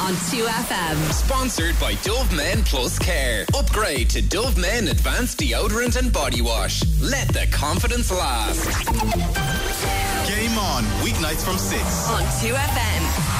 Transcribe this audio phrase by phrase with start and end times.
[0.00, 1.12] on 2FM.
[1.12, 3.44] Sponsored by Dove Men Plus Care.
[3.56, 6.82] Upgrade to Dove Men Advanced Deodorant and Body Wash.
[7.00, 8.64] Let the confidence last.
[10.28, 12.10] Game on, weeknights from 6.
[12.10, 13.32] On 2FM.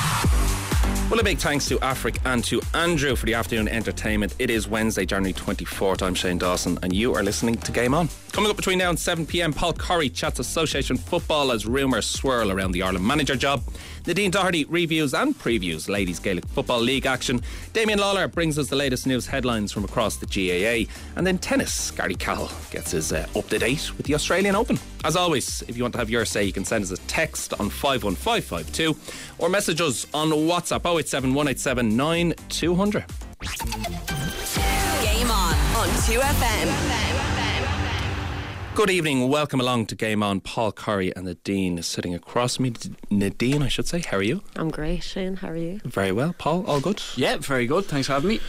[1.10, 4.34] Well, a big thanks to Afric and to Andrew for the afternoon entertainment.
[4.38, 6.02] It is Wednesday, January 24th.
[6.02, 8.08] I'm Shane Dawson, and you are listening to Game On.
[8.32, 12.50] Coming up between now and 7 pm, Paul Corry chats Association football as rumours swirl
[12.50, 13.62] around the Ireland manager job.
[14.06, 17.42] Nadine Doherty reviews and previews Ladies Gaelic Football League action.
[17.74, 20.90] Damian Lawlor brings us the latest news headlines from across the GAA.
[21.14, 24.78] And then tennis, Garry Cahill gets his uh, up to date with the Australian Open.
[25.04, 27.52] As always, if you want to have your say, you can send us a text
[27.60, 28.96] on 51552
[29.38, 33.04] or message us on WhatsApp 087 187 9200.
[35.02, 37.31] Game on on 2FM.
[38.74, 40.40] Good evening, welcome along to Game On.
[40.40, 42.72] Paul Corry and Nadine is sitting across me.
[43.10, 44.42] Nadine, I should say, how are you?
[44.56, 45.36] I'm great, Shane.
[45.36, 45.80] How are you?
[45.84, 46.34] Very well.
[46.38, 47.02] Paul, all good?
[47.14, 47.84] Yeah, very good.
[47.84, 48.40] Thanks for having me.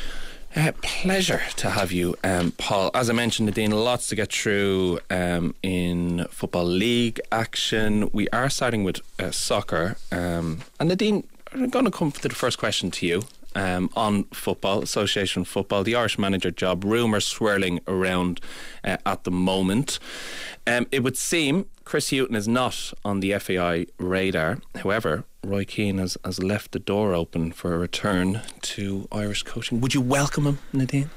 [0.55, 2.90] Uh, pleasure to have you, um, Paul.
[2.94, 8.10] As I mentioned, Nadine, lots to get through um, in Football League action.
[8.13, 9.98] We are starting with uh, soccer.
[10.10, 13.24] Um, and Nadine, I'm going to come to the first question to you.
[13.55, 18.41] Um, on football, Association football, the Irish manager job, rumours swirling around
[18.84, 19.99] uh, at the moment.
[20.65, 24.60] Um, it would seem Chris Hughton is not on the FAI radar.
[24.76, 29.82] However, Roy Keane has, has left the door open for a return to Irish coaching.
[29.82, 31.10] Would you welcome him, Nadine?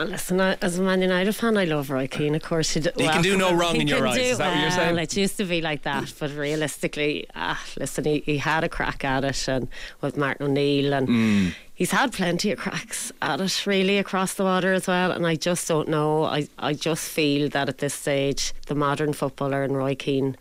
[0.00, 2.34] Listen, I, as a Man United fan, I love Roy Keane.
[2.34, 4.60] Of course, he, d- He can do no wrong in your eyes, is that what
[4.62, 4.98] you're saying?
[4.98, 9.04] It used to be like that, but realistically, ah, listen, he, he had a crack
[9.04, 9.68] at it, and
[10.00, 11.54] with Martin O'Neill, and Mm.
[11.74, 15.10] he's had plenty of cracks at it, really, across the water as well.
[15.12, 16.24] And I just don't know.
[16.24, 20.36] I, I just feel that at this stage, the modern footballer and Roy Keane.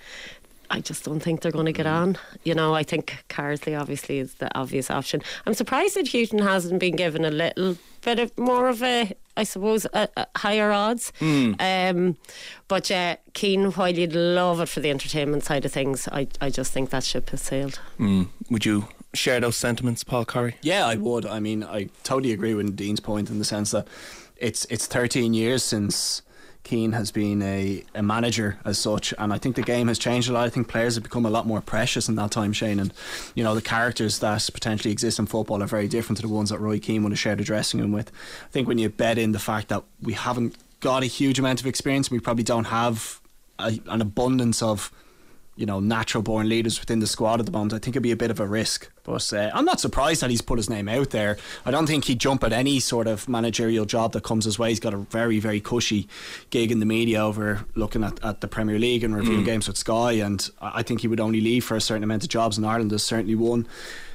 [0.73, 1.91] I just don't think they're going to get Mm.
[2.01, 2.17] on.
[2.45, 5.21] You know, I think Carsley obviously is the obvious option.
[5.45, 9.43] I'm surprised that Hughton hasn't been given a little bit of more of a, I
[9.43, 11.11] suppose, a, a higher odds.
[11.19, 11.53] Hmm.
[11.59, 12.17] Um,
[12.67, 16.49] but yeah, Keane, while you'd love it for the entertainment side of things, I, I
[16.49, 17.79] just think that ship has sailed.
[17.99, 18.27] Mm.
[18.49, 20.53] Would you share those sentiments, Paul Corry?
[20.61, 21.25] Yeah, I would.
[21.25, 23.87] I mean, I totally agree with Dean's point in the sense that
[24.37, 26.21] it's it's 13 years since
[26.71, 30.29] Keane has been a, a manager as such, and I think the game has changed
[30.29, 30.45] a lot.
[30.45, 32.93] I think players have become a lot more precious in that time, Shane, and
[33.35, 36.49] you know the characters that potentially exist in football are very different to the ones
[36.49, 38.09] that Roy Keane would have shared a dressing room with.
[38.45, 41.59] I think when you bet in the fact that we haven't got a huge amount
[41.59, 43.19] of experience, we probably don't have
[43.59, 44.93] a, an abundance of
[45.55, 48.11] you know, natural born leaders within the squad at the moment, I think it'd be
[48.11, 48.89] a bit of a risk.
[49.03, 51.37] But uh, I'm not surprised that he's put his name out there.
[51.65, 54.69] I don't think he'd jump at any sort of managerial job that comes his way.
[54.69, 56.07] He's got a very, very cushy
[56.49, 59.77] gig in the media over looking at, at the Premier League and reviewing games with
[59.77, 60.13] Sky.
[60.13, 62.65] And I I think he would only leave for a certain amount of jobs in
[62.65, 62.89] Ireland.
[62.89, 63.67] There's certainly one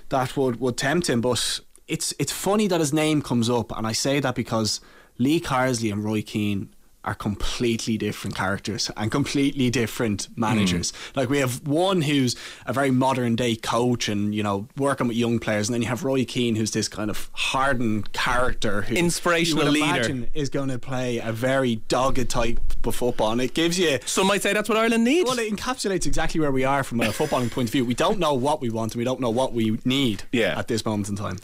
[0.09, 1.21] that would, would tempt him.
[1.21, 4.81] But it's it's funny that his name comes up, and I say that because
[5.19, 6.71] Lee Carsley and Roy Keane
[7.07, 10.93] are completely different characters and completely different managers.
[11.15, 12.35] Like we have one who's
[12.67, 15.89] a very modern day coach and you know working with young players, and then you
[15.89, 19.87] have Roy Keane who's this kind of hardened character, who Inspirational leader.
[19.87, 23.99] imagine is going to play a very dogged type of football, and it gives you.
[24.05, 25.29] Some might say that's what Ireland needs.
[25.29, 27.85] Well, it encapsulates exactly where we are from a footballing point of view.
[27.85, 30.59] We don't know what we want and we don't know what we need Yeah.
[30.59, 31.39] at this moment in time.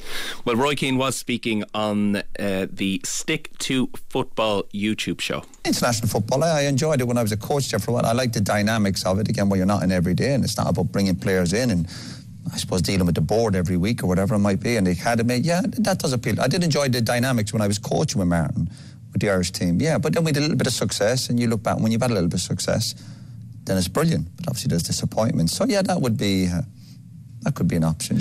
[0.45, 5.45] Well, Roy Keane was speaking on uh, the Stick to Football YouTube show.
[5.65, 8.07] International football, I I enjoyed it when I was a coach there for a while.
[8.07, 10.57] I like the dynamics of it again, where you're not in every day, and it's
[10.57, 11.87] not about bringing players in and
[12.53, 14.91] I suppose dealing with the board every week or whatever it might be, and the
[14.91, 15.37] academy.
[15.37, 16.41] Yeah, that does appeal.
[16.41, 18.69] I did enjoy the dynamics when I was coaching with Martin
[19.13, 19.81] with the Irish team.
[19.81, 21.93] Yeah, but then we did a little bit of success, and you look back when
[21.93, 22.95] you've had a little bit of success,
[23.65, 24.29] then it's brilliant.
[24.37, 25.51] But obviously, there's disappointment.
[25.51, 26.63] So yeah, that would be uh,
[27.43, 28.21] that could be an option.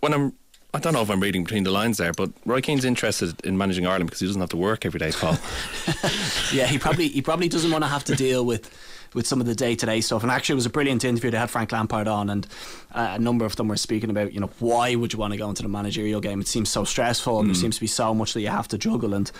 [0.00, 0.32] When I'm,
[0.72, 3.58] I don't know if I'm reading between the lines there, but Roy Keane's interested in
[3.58, 5.36] managing Ireland because he doesn't have to work every day, Paul.
[6.52, 8.70] Yeah, he probably he probably doesn't want to have to deal with
[9.14, 10.22] with some of the day to day stuff.
[10.22, 11.30] And actually, it was a brilliant interview.
[11.30, 12.46] They had Frank Lampard on, and
[12.92, 15.38] uh, a number of them were speaking about you know why would you want to
[15.38, 16.40] go into the managerial game?
[16.40, 18.78] It seems so stressful, and there seems to be so much that you have to
[18.78, 19.30] juggle, and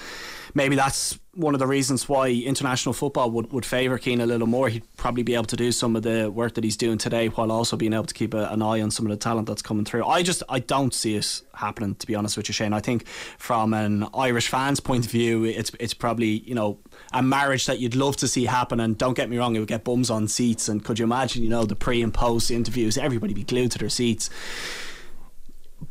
[0.55, 4.49] maybe that's one of the reasons why international football would, would favour Keane a little
[4.49, 4.69] more.
[4.69, 7.53] He'd probably be able to do some of the work that he's doing today while
[7.53, 9.85] also being able to keep a, an eye on some of the talent that's coming
[9.85, 10.05] through.
[10.05, 12.73] I just I don't see it happening to be honest with you, Shane.
[12.73, 13.07] I think
[13.39, 16.79] from an Irish fan's point of view, it's it's probably you know
[17.13, 18.81] a marriage that you'd love to see happen.
[18.81, 20.69] And don't get me wrong, it would get bums on seats.
[20.69, 23.79] And could you imagine you know the pre and post interviews, everybody be glued to
[23.79, 24.31] their seats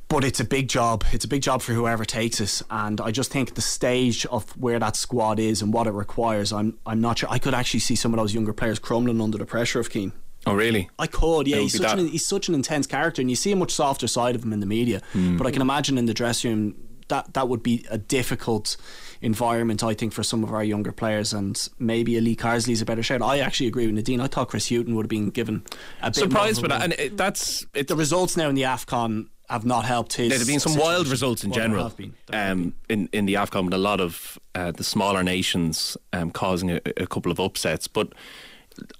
[0.09, 1.05] but it's a big job.
[1.13, 4.49] It's a big job for whoever takes it, and I just think the stage of
[4.57, 6.51] where that squad is and what it requires.
[6.51, 7.29] I'm I'm not sure.
[7.31, 10.11] I could actually see some of those younger players crumbling under the pressure of Keane.
[10.45, 10.89] Oh, really?
[10.97, 11.57] I could, yeah.
[11.57, 14.35] He's such, an, he's such an intense character, and you see a much softer side
[14.35, 15.01] of him in the media.
[15.11, 15.37] Hmm.
[15.37, 16.75] But I can imagine in the dressing room
[17.09, 18.77] that that would be a difficult
[19.21, 21.33] environment, I think, for some of our younger players.
[21.33, 23.21] And maybe a Lee Carsley's a better shout.
[23.21, 24.21] I actually agree with Nadine.
[24.21, 25.63] I thought Chris Hughton would have been given
[26.01, 28.47] a bit Surprised more with of a that, and it, that's it, the results now
[28.47, 30.29] in the Afcon have not helped his.
[30.29, 32.13] There have been some wild results in Well, general been.
[32.31, 36.71] Um, in in the Afcon, with a lot of uh, the smaller nations um, causing
[36.71, 37.87] a, a couple of upsets.
[37.87, 38.13] But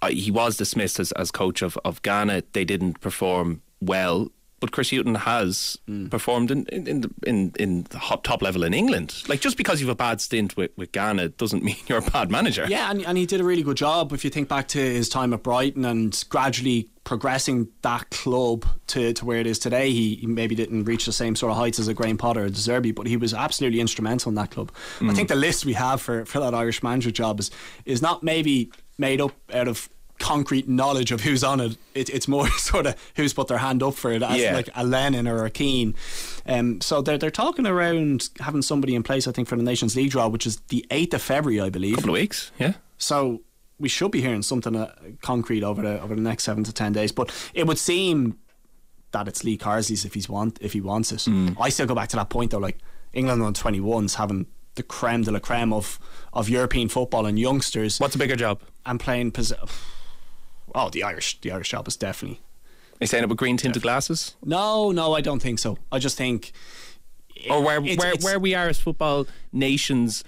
[0.01, 2.43] uh, he was dismissed as, as coach of, of Ghana.
[2.53, 4.29] They didn't perform well.
[4.59, 6.09] But Chris Hughton has Mm.
[6.11, 9.23] performed in in, in, the, in in the hot, top level in England.
[9.27, 12.11] Like just because you have a bad stint with, with Ghana doesn't mean you're a
[12.11, 12.65] bad manager.
[12.69, 14.11] Yeah, and, and he did a really good job.
[14.13, 19.13] If you think back to his time at Brighton and gradually progressing that club to,
[19.13, 21.79] to where it is today, he, he maybe didn't reach the same sort of heights
[21.79, 24.71] as a Graham Potter or De Zerbi, but he was absolutely instrumental in that club.
[25.01, 27.49] I think the list we have for, for that Irish manager job is
[27.85, 31.77] is not maybe made up out of concrete knowledge of who's on it.
[31.95, 34.53] it it's more sort of who's put their hand up for it as Yeah.
[34.53, 35.95] like a Lennon or a Keane.
[36.45, 39.27] Um, so they're they're talking around having somebody in place.
[39.27, 41.93] I think for the Nations League draw, which is the eighth of February, I believe.
[41.93, 42.51] A couple of weeks.
[42.59, 42.73] Yeah.
[42.97, 43.41] So
[43.79, 46.91] we should be hearing something uh, concrete over the over the next seven to ten
[46.93, 47.11] days.
[47.11, 48.37] But it would seem
[49.11, 51.19] that it's Lee Carsley's if he's want if he wants it.
[51.19, 51.55] Mm.
[51.59, 52.57] I still go back to that point though.
[52.59, 52.77] Like
[53.13, 55.97] England on twenty ones having the creme de la creme of
[56.33, 58.59] of European football and youngsters What's a bigger job?
[58.85, 59.31] and playing.
[59.31, 59.53] Pos-
[60.75, 62.39] oh, the Irish the Irish job is definitely.
[62.93, 64.35] Are you saying it with green tinted glasses?
[64.43, 65.77] No, no, I don't think so.
[65.91, 66.51] I just think.
[67.49, 70.23] or where it's- where, it's- where we are as football nations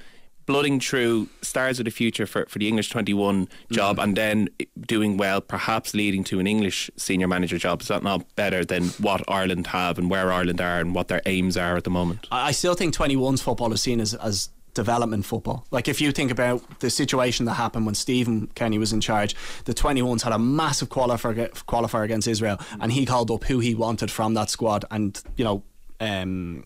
[0.45, 4.03] blooding through stars of the future for, for the English 21 job Mm.
[4.03, 4.49] and then
[4.88, 8.85] doing well perhaps leading to an English senior manager job is that not better than
[8.99, 12.27] what Ireland have and where Ireland are and what their aims are at the moment
[12.31, 15.65] I I still think 21's football is seen as, as development football.
[15.71, 19.35] Like if you think about the situation that happened when Stephen Kenny was in charge,
[19.65, 23.75] the 21s had a massive qualifier, qualifier against Israel, and he called up who he
[23.75, 24.85] wanted from that squad.
[24.91, 25.63] And you know,
[26.00, 26.63] um,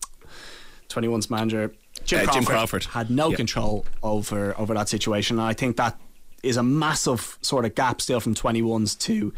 [0.88, 1.72] 21's manager
[2.04, 2.84] Jim, Uh, Crawford, Jim Crawford.
[2.84, 3.36] had no Yeah.
[3.36, 5.38] control over over that situation.
[5.38, 5.98] And I think that
[6.42, 9.32] is a massive sort of gap still from 21s to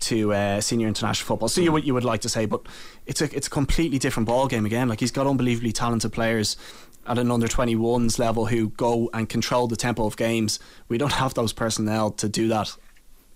[0.00, 1.48] to uh, senior international football.
[1.48, 2.62] So you would you would like to say, but
[3.06, 4.88] it's a it's a completely different ball game again.
[4.88, 6.56] Like he's got unbelievably talented players
[7.08, 10.58] at an under 21s level who go and control the tempo of games.
[10.88, 12.76] We don't have those personnel to do that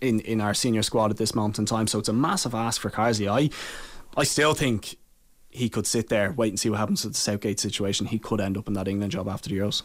[0.00, 1.86] in in our senior squad at this moment in time.
[1.86, 3.28] So it's a massive ask for Carsley.
[3.30, 3.50] I
[4.20, 4.96] I still think
[5.50, 8.06] he could sit there, wait and see what happens with the Southgate situation.
[8.06, 9.82] He could end up in that England job after the Euros.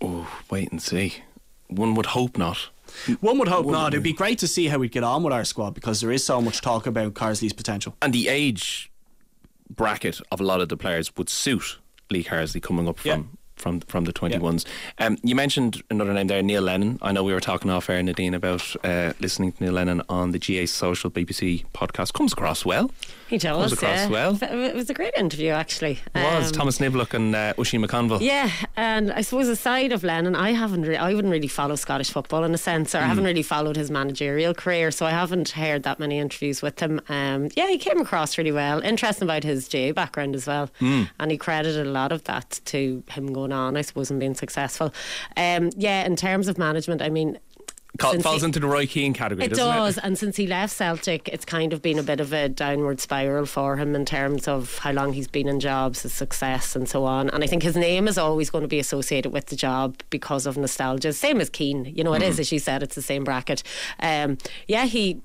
[0.00, 1.22] oh wait and see
[1.68, 2.58] one would hope not
[3.20, 3.92] One would hope not.
[3.92, 6.24] It'd be great to see how we'd get on with our squad because there is
[6.24, 7.96] so much talk about Carsley's potential.
[8.00, 8.90] and the age
[9.68, 11.78] bracket of a lot of the players would suit
[12.10, 13.22] Lee Carsley coming up from Yeah.
[13.56, 14.64] from from the 21s.
[14.98, 16.98] Um, you mentioned another name there, Neil Lennon.
[17.02, 20.32] I know we were talking off air, Nadine, about uh, listening to Neil Lennon on
[20.32, 22.12] the GAA Social BBC podcast.
[22.12, 22.90] Comes across well.
[23.28, 23.58] He does.
[23.58, 24.08] Comes across yeah.
[24.08, 24.38] well.
[24.40, 25.98] It was a great interview, actually.
[26.14, 28.20] It was Um, Thomas Niblock and uh, Oisin McConville.
[28.20, 32.10] Yeah, and I suppose aside of Lennon, I haven't, re- I wouldn't really follow Scottish
[32.10, 35.50] football in a sense, or I haven't really followed his managerial career, so I haven't
[35.50, 37.00] heard that many interviews with him.
[37.08, 38.80] Um, yeah, he came across really well.
[38.80, 43.02] Interesting about his GAA background as well, and he credited a lot of that to
[43.10, 44.94] him going on, I suppose, and being successful.
[45.36, 47.38] Um, yeah, in terms of management, I mean.
[48.00, 50.04] Since falls he- into the Roy Keane category, it does, it?
[50.04, 53.46] and since he left Celtic, it's kind of been a bit of a downward spiral
[53.46, 57.04] for him in terms of how long he's been in jobs, his success, and so
[57.04, 57.30] on.
[57.30, 60.46] And I think his name is always going to be associated with the job because
[60.46, 61.12] of nostalgia.
[61.12, 62.30] Same as Keane, you know, it Mm-hmm.
[62.30, 63.62] is as you said, it's the same bracket.
[64.00, 64.38] Um,
[64.68, 65.20] yeah, he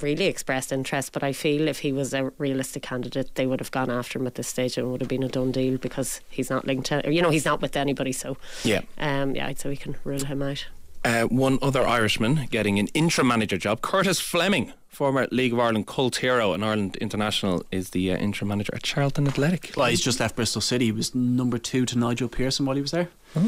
[0.00, 3.70] really expressed interest, but I feel if he was a realistic candidate, they would have
[3.70, 4.76] gone after him at this stage.
[4.76, 7.22] and It would have been a done deal because he's not linked to, or, you
[7.22, 8.10] know, he's not with anybody.
[8.12, 8.80] So Yeah.
[8.98, 10.66] um, yeah, I'd say we can rule him out.
[11.04, 15.86] Uh, one other Irishman getting an interim manager job, Curtis Fleming, former League of Ireland
[15.86, 19.74] cult hero and Ireland international, is the uh, interim manager at Charlton Athletic.
[19.76, 20.86] Well, he's just left Bristol City.
[20.86, 23.08] He was number two to Nigel Pearson while he was there.
[23.34, 23.40] So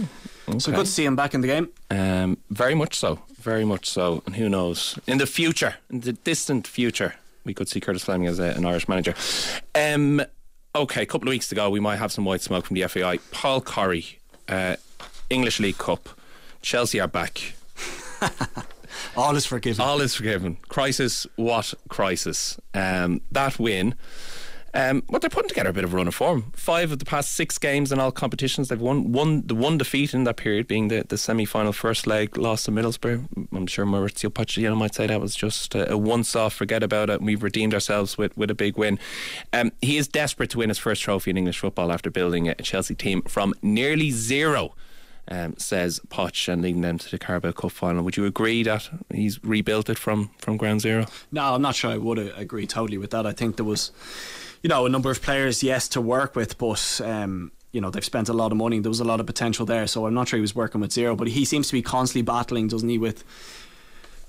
[0.48, 0.72] Okay.
[0.72, 1.70] good to see him back in the game.
[1.90, 4.22] Um, very much so, very much so.
[4.26, 4.98] And who knows?
[5.06, 8.66] In the future, in the distant future, we could see Curtis Fleming as a, an
[8.66, 9.14] Irish manager.
[9.75, 10.20] Um,
[10.75, 13.16] okay, a couple of weeks ago, we might have some white smoke from the FAI.
[13.30, 14.16] Paul Corry,
[14.48, 14.76] uh,
[15.30, 16.08] English League Cup.
[16.66, 17.54] Chelsea are back.
[19.16, 19.85] All is forgiven.
[19.85, 20.56] All is forgiven.
[20.68, 22.58] Crisis, what crisis?
[22.75, 23.94] Um, that win.
[24.75, 26.50] Um, well, they're putting together a bit of a run of form.
[26.56, 29.12] Five of the past six games in all competitions they've won.
[29.12, 32.73] One, the one defeat in that period being the, the semi-final first leg loss to
[32.73, 33.46] Middlesbrough.
[33.52, 36.52] I'm sure Mauricio Pochettino might say that was just a, a once-off.
[36.52, 37.18] Forget about it.
[37.18, 38.99] And we've redeemed ourselves with, with a big win.
[39.52, 42.56] Um, he is desperate to win his first trophy in English football after building a
[42.56, 44.75] Chelsea team from nearly zero
[45.28, 48.02] um, says Poch and leading them to the Carabao Cup final.
[48.04, 51.06] Would you agree that he's rebuilt it from, from ground zero?
[51.33, 53.26] No, I'm not sure I would agree totally with that.
[53.26, 53.90] I think there was,
[54.62, 57.00] you know, a number of players, yes, to work with, but.
[57.02, 58.78] Um, you know they've spent a lot of money.
[58.78, 60.92] There was a lot of potential there, so I'm not sure he was working with
[60.92, 61.14] zero.
[61.14, 63.23] But he seems to be constantly battling, doesn't he, with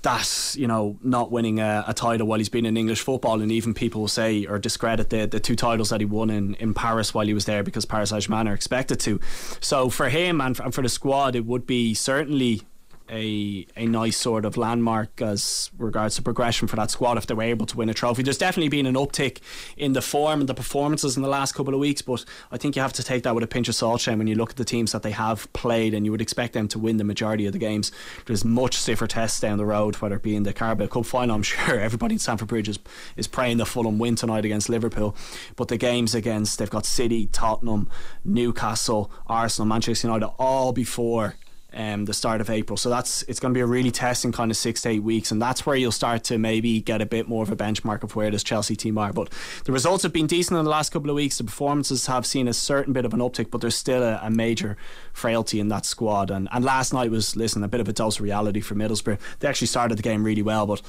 [0.02, 3.50] that you know not winning a, a, title while he's been in English football, and
[3.50, 6.72] even people will say or discredit the, the two titles that he won in, in
[6.72, 9.18] Paris while he was there because Paris Saint Germain are expected to.
[9.60, 12.62] So for him and, and for the squad, it would be certainly
[13.10, 17.34] a a nice sort of landmark as regards to progression for that squad if they
[17.34, 18.22] were able to win a trophy.
[18.22, 19.38] There's definitely been an uptick
[19.76, 22.76] in the form and the performances in the last couple of weeks, but I think
[22.76, 24.56] you have to take that with a pinch of salt, Shane, when you look at
[24.56, 27.46] the teams that they have played, and you would expect them to win the majority
[27.46, 27.92] of the games.
[28.26, 31.34] There's much stiffer tests down the road, whether it be in the Carabao Cup final.
[31.34, 32.78] I'm sure everybody in Stamford Bridge is,
[33.16, 35.16] is praying the Fulham win tonight against Liverpool,
[35.56, 37.88] but the games against they've got City, Tottenham,
[38.24, 41.36] Newcastle, Arsenal, Manchester United all before
[41.72, 42.76] um, the start of April.
[42.76, 45.30] So that's it's going to be a really testing kind of six to eight weeks,
[45.30, 48.16] and that's where you'll start to maybe get a bit more of a benchmark of
[48.16, 49.12] where this Chelsea team are.
[49.12, 49.30] But
[49.64, 51.38] the results have been decent in the last couple of weeks.
[51.38, 54.30] The performances have seen a certain bit of an uptick, but there's still a, a
[54.30, 54.76] major
[55.12, 56.30] frailty in that squad.
[56.30, 59.18] And and last night was listen a bit of a dose of reality for Middlesbrough.
[59.40, 60.80] They actually started the game really well, but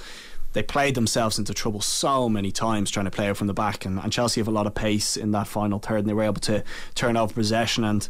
[0.53, 3.85] they played themselves into trouble so many times trying to play out from the back
[3.85, 6.23] and, and, Chelsea have a lot of pace in that final third and they were
[6.23, 6.63] able to
[6.95, 8.09] turn over possession and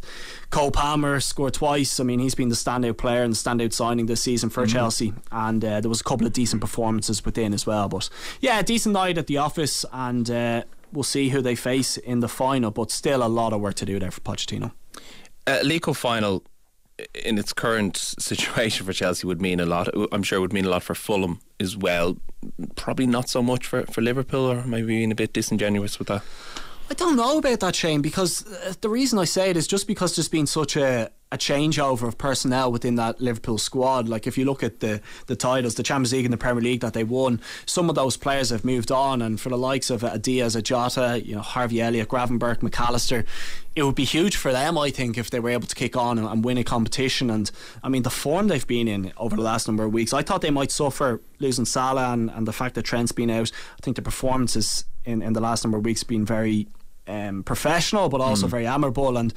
[0.50, 4.06] Cole Palmer scored twice I mean he's been the standout player and the standout signing
[4.06, 4.72] this season for mm-hmm.
[4.72, 8.08] Chelsea and uh, there was a couple of decent performances within as well but
[8.40, 12.28] yeah decent night at the office and uh, we'll see who they face in the
[12.28, 14.72] final but still a lot of work to do there for Pochettino
[15.46, 16.44] uh, League final
[17.14, 19.88] in its current situation for Chelsea would mean a lot.
[20.12, 22.16] I'm sure it would mean a lot for Fulham as well.
[22.76, 26.22] Probably not so much for, for Liverpool, or maybe being a bit disingenuous with that.
[26.90, 29.86] I don't know about that, Shane, because uh, the reason I say it is just
[29.86, 34.08] because there's been such a, a changeover of personnel within that Liverpool squad.
[34.08, 36.80] Like if you look at the the titles, the Champions League and the Premier League
[36.80, 40.02] that they won, some of those players have moved on, and for the likes of
[40.02, 43.24] a Diaz, a Jota, you know Harvey Elliott, Gravenberch, McAllister,
[43.76, 46.18] it would be huge for them, I think, if they were able to kick on
[46.18, 47.30] and, and win a competition.
[47.30, 47.50] And
[47.82, 50.40] I mean, the form they've been in over the last number of weeks, I thought
[50.40, 53.52] they might suffer losing Salah and, and the fact that Trent's been out.
[53.78, 56.66] I think the performances in, in the last number of weeks have been very
[57.06, 58.50] um, professional, but also mm.
[58.50, 59.16] very admirable.
[59.16, 59.32] And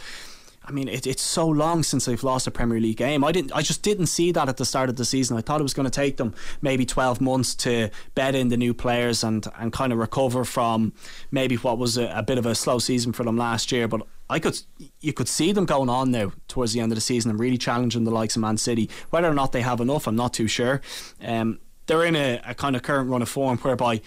[0.65, 3.24] I mean, it, it's so long since they've lost a Premier League game.
[3.24, 3.51] I didn't.
[3.51, 5.38] I just didn't see that at the start of the season.
[5.38, 8.58] I thought it was going to take them maybe twelve months to bed in the
[8.58, 10.93] new players and and kind of recover from
[11.32, 13.88] maybe what was a, a bit of a slow season for them last year.
[13.88, 14.58] But I could,
[15.01, 17.58] you could see them going on now towards the end of the season and really
[17.58, 18.89] challenging the likes of Man City.
[19.10, 20.82] Whether or not they have enough, I'm not too sure.
[21.22, 24.01] Um, they're in a, a kind of current run of form whereby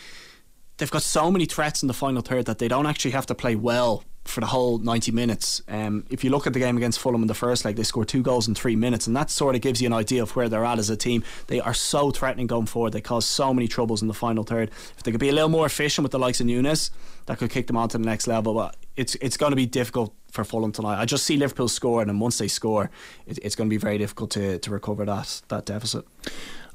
[0.79, 3.35] they've got so many threats in the final third that they don't actually have to
[3.35, 5.63] play well for the whole 90 minutes.
[5.69, 8.09] Um, if you look at the game against Fulham in the first leg, they scored
[8.09, 10.49] two goals in three minutes, and that sort of gives you an idea of where
[10.49, 11.25] they're at as a team.
[11.47, 12.93] They are so threatening going forward.
[12.93, 14.71] They cause so many troubles in the final third.
[14.97, 16.91] If they could be a little more efficient with the likes of Núñez,
[17.27, 18.55] that could kick them on to the next level.
[18.55, 21.01] But it's it's going to be difficult for Fulham tonight.
[21.01, 22.91] I just see Liverpool scoring, and once they score,
[23.27, 26.05] it, it's going to be very difficult to, to recover that that deficit.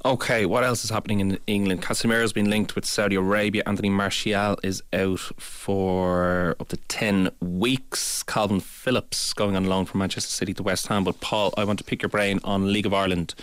[0.03, 1.83] Okay, what else is happening in England?
[1.83, 3.61] Casemiro's been linked with Saudi Arabia.
[3.67, 8.23] Anthony Martial is out for up to 10 weeks.
[8.23, 11.03] Kalvin Phillips going on loan from Manchester City to West Ham.
[11.03, 13.35] But, Paul, I want to pick your brain on League of Ireland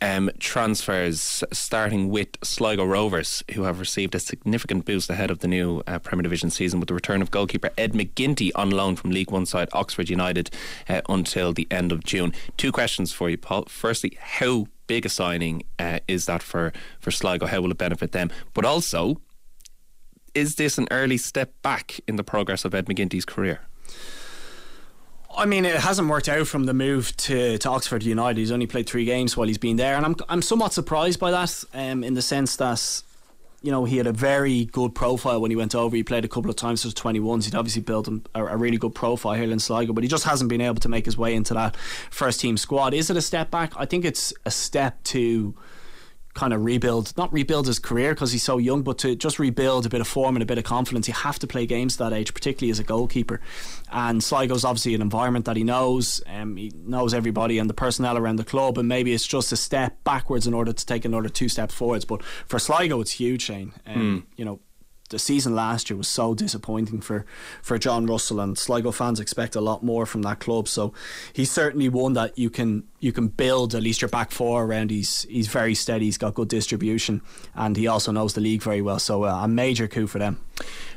[0.00, 5.48] um, transfers, starting with Sligo Rovers, who have received a significant boost ahead of the
[5.48, 9.10] new uh, Premier Division season with the return of goalkeeper Ed McGinty on loan from
[9.10, 10.50] League One side Oxford United
[10.88, 12.32] uh, until the end of June.
[12.56, 13.66] Two questions for you, Paul.
[13.68, 17.46] Firstly, how big a signing uh, is that for, for Sligo?
[17.46, 18.28] How will it benefit them?
[18.54, 19.20] But also,
[20.34, 23.60] is this an early step back in the progress of Ed McGinty's career?
[25.36, 28.36] I mean, it hasn't worked out from the move to, to Oxford United.
[28.36, 31.30] He's only played three games while he's been there, and I'm I'm somewhat surprised by
[31.30, 31.64] that.
[31.72, 33.02] Um, in the sense that
[33.62, 35.94] you know, he had a very good profile when he went over.
[35.94, 37.44] He played a couple of times as 21s.
[37.44, 40.48] He'd obviously built a, a, really good profile here in Sligo, but he just hasn't
[40.48, 41.76] been able to make his way into that
[42.10, 42.94] first team squad.
[42.94, 43.72] Is it a step back?
[43.76, 45.54] I think it's a step to
[46.34, 49.86] kind of rebuild, not rebuild his career because he's so young, but to just rebuild
[49.86, 51.08] a bit of form and a bit of confidence.
[51.08, 53.40] You have to play games at that age, particularly as a goalkeeper.
[53.90, 56.22] And Sligo's obviously an environment that he knows.
[56.26, 59.56] Um, he knows everybody and the personnel around the club, and maybe it's just a
[59.56, 62.04] step backwards in order to take another two steps forwards.
[62.04, 63.72] But for Sligo, it's huge, Shane.
[63.86, 64.36] Um, mm.
[64.36, 64.60] You know,
[65.10, 67.26] the season last year was so disappointing for,
[67.62, 70.68] for John Russell and Sligo fans expect a lot more from that club.
[70.68, 70.94] So
[71.32, 74.90] he's certainly one that you can you can build at least your back four around.
[74.90, 76.06] He's he's very steady.
[76.06, 77.22] He's got good distribution
[77.54, 78.98] and he also knows the league very well.
[78.98, 80.40] So uh, a major coup for them.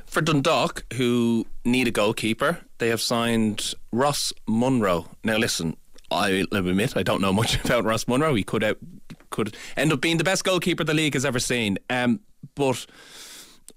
[0.05, 5.09] For Dundalk, who need a goalkeeper, they have signed Ross Munro.
[5.23, 5.75] Now listen,
[6.11, 8.35] I'll admit I don't know much about Ross Munro.
[8.35, 8.77] He could out,
[9.31, 11.79] could end up being the best goalkeeper the league has ever seen.
[11.89, 12.19] Um,
[12.55, 12.85] but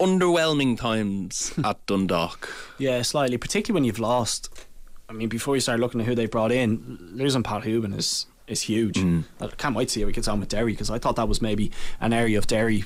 [0.00, 2.48] underwhelming times at Dundalk.
[2.78, 4.66] Yeah, slightly, particularly when you've lost.
[5.08, 8.26] I mean, before you start looking at who they brought in, losing Pat Hoban is
[8.46, 8.96] is huge.
[8.96, 9.24] Mm.
[9.40, 11.28] I can't wait to see how he gets on with Derry because I thought that
[11.28, 12.84] was maybe an area of Derry.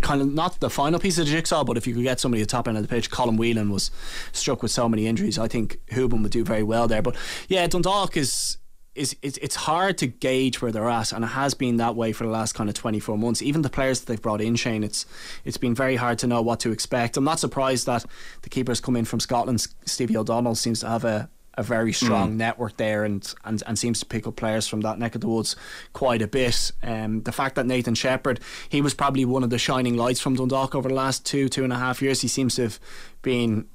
[0.00, 2.40] Kind of not the final piece of the jigsaw, but if you could get somebody
[2.40, 3.90] at the top end of the pitch, Colm Whelan was
[4.32, 5.38] struck with so many injuries.
[5.38, 7.02] I think Hooban would do very well there.
[7.02, 7.16] But
[7.48, 8.56] yeah, Dundalk is
[8.94, 12.12] is it's, it's hard to gauge where they're at, and it has been that way
[12.12, 13.42] for the last kind of 24 months.
[13.42, 15.06] Even the players that they've brought in, Shane, it's
[15.44, 17.16] it's been very hard to know what to expect.
[17.16, 18.04] I'm not surprised that
[18.42, 19.66] the keepers come in from Scotland.
[19.84, 24.00] Stevie O'Donnell seems to have a a very strong network there and, and and seems
[24.00, 25.56] to pick up players from that neck of the woods
[25.92, 26.72] quite a bit.
[26.82, 30.36] Um, the fact that Nathan Shepherd, he was probably one of the shining lights from
[30.36, 32.22] Dundalk over the last two two and a half years.
[32.22, 32.80] He seems to have
[33.22, 33.68] been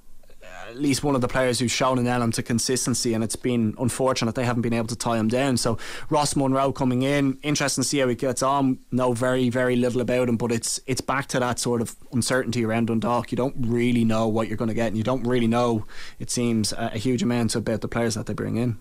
[0.67, 3.75] at least one of the players who's shown an element of consistency, and it's been
[3.79, 5.57] unfortunate they haven't been able to tie him down.
[5.57, 5.77] So
[6.09, 8.79] Ross Munro coming in, interesting to see how he gets on.
[8.91, 12.65] Know very very little about him, but it's it's back to that sort of uncertainty
[12.65, 13.31] around Dundalk.
[13.31, 15.85] You don't really know what you're going to get, and you don't really know.
[16.19, 18.77] It seems a, a huge amount about the players that they bring in.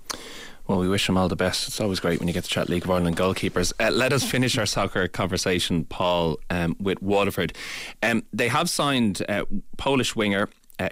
[0.66, 1.68] Well, we wish them all the best.
[1.68, 3.74] It's always great when you get to chat League of Ireland goalkeepers.
[3.78, 7.54] Uh, let us finish our soccer conversation, Paul, um, with Waterford.
[8.02, 9.44] Um, they have signed uh,
[9.76, 10.48] Polish winger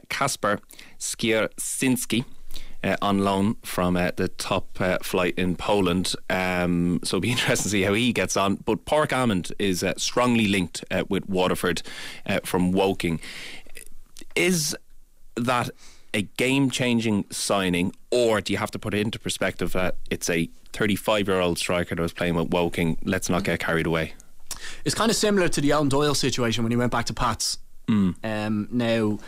[0.09, 0.61] Kasper
[0.99, 2.25] Skierczynski.
[2.85, 6.17] Uh, on loan from uh, the top uh, flight in Poland.
[6.29, 8.57] Um, so it'll be interesting to see how he gets on.
[8.57, 11.83] But Padraig Amond is uh, strongly linked uh, with Waterford
[12.27, 13.21] uh, from Woking.
[14.35, 14.77] Is
[15.37, 15.71] that
[16.13, 20.29] a game changing signing, or do you have to put it into perspective that it's
[20.29, 22.99] a 35 year old striker that was playing with Woking?
[23.05, 24.15] Let's not get carried away.
[24.85, 27.59] It's kind of similar to the Owen Doyle situation when he went back to Pats.
[27.89, 29.19] Um, now,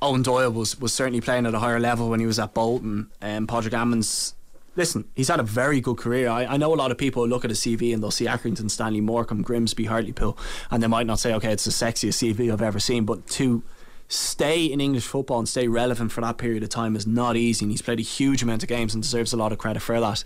[0.00, 3.10] Owen Doyle was, was certainly playing at a higher level when he was at Bolton.
[3.20, 4.32] Um, Padraig Amond,
[4.76, 6.28] listen, he's had a very good career.
[6.28, 8.70] I, I know a lot of people look at a CV and they'll see Accrington,
[8.70, 10.38] Stanley, Morecambe, Grimsby, Hartlepool,
[10.70, 13.62] and they might not say, okay, it's the sexiest CV I've ever seen, but to
[14.08, 17.64] stay in English football and stay relevant for that period of time is not easy.
[17.64, 20.00] And he's played a huge amount of games and deserves a lot of credit for
[20.00, 20.24] that.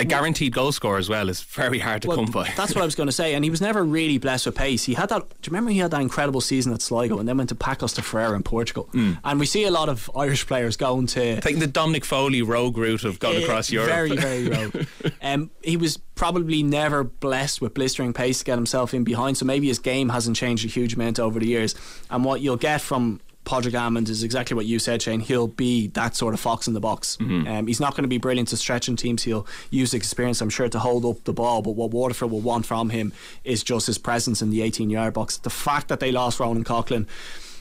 [0.00, 2.52] A guaranteed goal score as well is very hard to Well, come by.
[2.56, 3.34] That's what I was going to say.
[3.34, 4.84] And he was never really blessed with pace.
[4.84, 5.22] He had that.
[5.22, 7.94] Do you remember he had that incredible season at Sligo and then went to Pacos
[7.96, 8.88] de Ferreira in Portugal?
[9.24, 11.40] And we see a lot of Irish players going to.
[11.40, 13.88] Taking the Dominic Foley rogue route of going Eh, across Europe.
[13.90, 14.86] Very, very rogue.
[15.22, 19.44] um, he was probably never blessed with blistering pace to get himself in behind, so
[19.44, 21.74] maybe his game hasn't changed a huge amount over the years.
[22.10, 25.20] And what you'll get from Padraig Amond is exactly what you said, Shane.
[25.20, 27.16] He'll be that sort of fox in the box.
[27.48, 29.22] Um, he's not going to be brilliant to stretching teams.
[29.22, 31.62] He'll use experience, I'm sure, to hold up the ball.
[31.62, 33.10] But what Waterford will want from him
[33.44, 35.38] is just his presence in the 18 yard box.
[35.38, 37.06] The fact that they lost Ronan Coughlan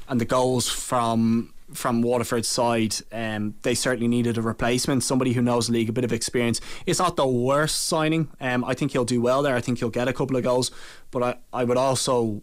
[0.10, 5.42] and the goals from from Waterford's side, um, they certainly needed a replacement, somebody who
[5.42, 6.62] knows the league, a bit of experience.
[6.86, 8.30] It's not the worst signing.
[8.40, 9.56] Um, I think he'll do well there.
[9.56, 10.72] I think he'll get a couple of goals,
[11.12, 12.42] but I, I would also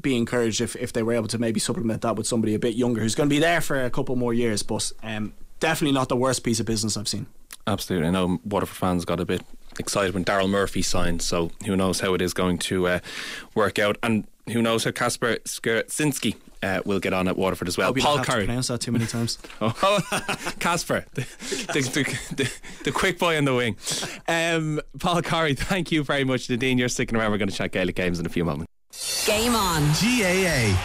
[0.00, 2.74] be encouraged if, if they were able to maybe supplement that with somebody a bit
[2.74, 4.62] younger who's going to be there for a couple more years.
[4.62, 7.26] But um, definitely not the worst piece of business I've seen.
[7.66, 8.08] Absolutely.
[8.08, 9.42] I know Waterford fans got a bit
[9.78, 12.98] excited when Daryl Murphy signed, so who knows how it is going to uh,
[13.54, 13.98] work out.
[14.02, 17.92] And who knows how Kasper Skierczynski uh, will get on at Waterford as well.
[17.92, 18.44] Paul don't have to Corry.
[18.46, 19.38] pronounce that too many times.
[19.60, 20.00] Oh,
[20.60, 21.20] Casper, the,
[21.72, 22.52] the, the, the,
[22.84, 23.76] the quick boy on the wing.
[24.26, 26.48] Um, Paul Corry, thank you very much.
[26.48, 27.30] Nadine, you're sticking around.
[27.32, 28.72] We're going to chat Gaelic games in a few moments.
[29.26, 29.82] Game on.
[30.00, 30.76] GAA.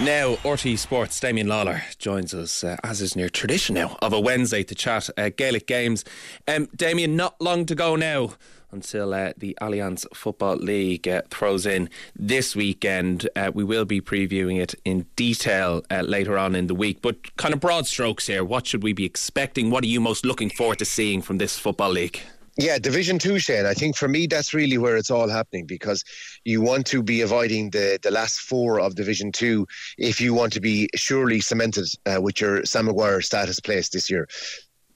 [0.00, 4.20] Now, RT Sports, Damian Lawlor joins us, uh, as is near tradition now, of a
[4.20, 6.04] Wednesday to chat uh, Gaelic games.
[6.46, 8.30] Um, Damian, not long to go now
[8.70, 13.28] until uh, the Allianz Football League uh, throws in this weekend.
[13.34, 17.36] Uh, we will be previewing it in detail uh, later on in the week, but
[17.36, 18.44] kind of broad strokes here.
[18.44, 19.70] What should we be expecting?
[19.70, 22.20] What are you most looking forward to seeing from this Football League?
[22.60, 23.66] Yeah, Division Two, Shane.
[23.66, 26.02] I think for me that's really where it's all happening because
[26.44, 29.64] you want to be avoiding the the last four of Division Two
[29.96, 34.10] if you want to be surely cemented uh, with your Sam Maguire status place this
[34.10, 34.26] year.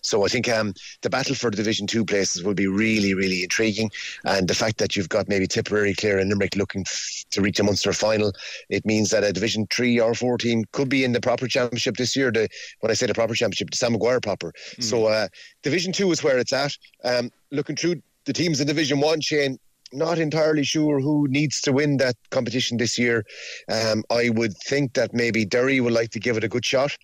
[0.02, 3.42] So I think um, the battle for the Division Two places will be really, really
[3.42, 3.90] intriguing,
[4.24, 7.60] and the fact that you've got maybe Tipperary, Clare, and Limerick looking f- to reach
[7.60, 8.32] a Munster final,
[8.68, 11.96] it means that a Division Three or Four team could be in the proper championship
[11.96, 12.30] this year.
[12.30, 12.48] The
[12.80, 14.52] when I say the proper championship, the Sam Maguire proper.
[14.80, 15.28] So uh,
[15.62, 16.76] Division Two is where it's at.
[17.04, 19.58] Um, looking through the teams in Division One, Shane,
[19.92, 23.24] not entirely sure who needs to win that competition this year.
[23.68, 26.96] Um, I would think that maybe Derry would like to give it a good shot.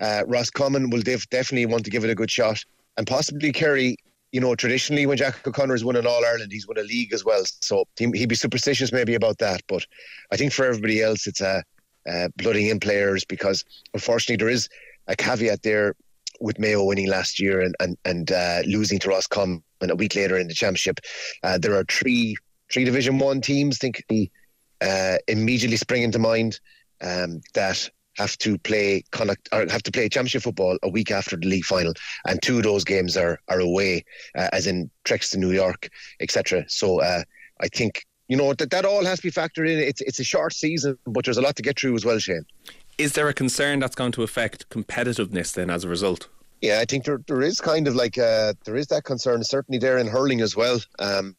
[0.00, 2.62] Uh, Roscommon will def- definitely want to give it a good shot,
[2.96, 3.96] and possibly Kerry.
[4.30, 7.14] You know, traditionally when Jack O'Connor has won an All Ireland, he's won a league
[7.14, 7.42] as well.
[7.62, 9.62] So he- he'd be superstitious maybe about that.
[9.66, 9.86] But
[10.30, 11.64] I think for everybody else, it's a
[12.36, 14.68] blooding in players because unfortunately there is
[15.06, 15.94] a caveat there
[16.40, 20.14] with Mayo winning last year and and, and uh, losing to Ross Roscommon a week
[20.14, 21.00] later in the championship.
[21.42, 22.36] Uh, there are three
[22.70, 23.78] three Division One teams.
[23.78, 24.04] Think
[24.80, 26.60] uh, immediately spring into mind
[27.00, 31.36] um, that have to play Connacht or have to play championship football a week after
[31.36, 31.94] the league final,
[32.26, 34.04] and two of those games are are away,
[34.36, 35.88] uh, as in treks to New York,
[36.20, 36.64] etc.
[36.68, 37.22] So uh,
[37.60, 39.78] I think you know that that all has to be factored in.
[39.78, 42.44] It's it's a short season, but there's a lot to get through as well, Shane.
[42.98, 46.28] Is there a concern that's going to affect competitiveness then as a result?
[46.60, 49.78] Yeah, I think there there is kind of like uh, there is that concern certainly
[49.78, 50.80] there in hurling as well.
[50.98, 51.36] Um,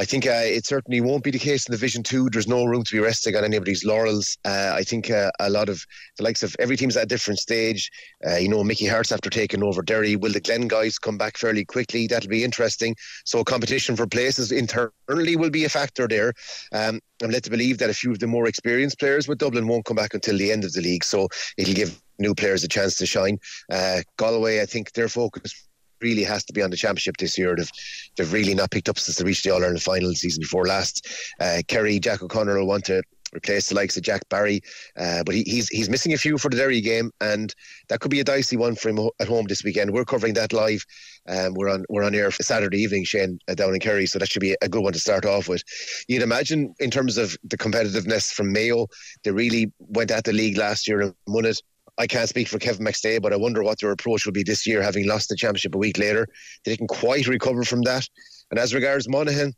[0.00, 2.30] I think uh, it certainly won't be the case in Division Two.
[2.30, 4.38] There's no room to be resting on anybody's laurels.
[4.46, 5.84] Uh, I think uh, a lot of
[6.16, 7.90] the likes of every team's at a different stage.
[8.26, 10.16] Uh, you know, Mickey Harte's after taking over Derry.
[10.16, 12.06] Will the Glen guys come back fairly quickly?
[12.06, 12.96] That'll be interesting.
[13.26, 16.32] So competition for places internally will be a factor there.
[16.72, 19.68] Um, I'm led to believe that a few of the more experienced players with Dublin
[19.68, 21.04] won't come back until the end of the league.
[21.04, 23.38] So it'll give new players a chance to shine.
[23.70, 25.68] Uh, Galway, I think their focus
[26.00, 27.54] really has to be on the championship this year.
[27.56, 27.70] They've
[28.16, 31.08] they've really not picked up since they reached the All Ireland final season before last.
[31.40, 33.02] Uh, Kerry, Jack O'Connor will want to
[33.34, 34.60] replace the likes of Jack Barry,
[34.96, 37.54] uh, but he, he's he's missing a few for the Derry game, and
[37.88, 39.92] that could be a dicey one for him at home this weekend.
[39.92, 40.84] We're covering that live.
[41.28, 44.30] Um, we're on we're on air Saturday evening, Shane, uh, down in Kerry, so that
[44.30, 45.62] should be a good one to start off with.
[46.08, 48.86] You'd imagine in terms of the competitiveness from Mayo,
[49.24, 51.60] they really went at the league last year and won it.
[52.00, 54.66] I can't speak for Kevin McStay, but I wonder what their approach will be this
[54.66, 56.26] year, having lost the championship a week later.
[56.64, 58.08] They didn't quite recover from that.
[58.50, 59.52] And as regards Monaghan,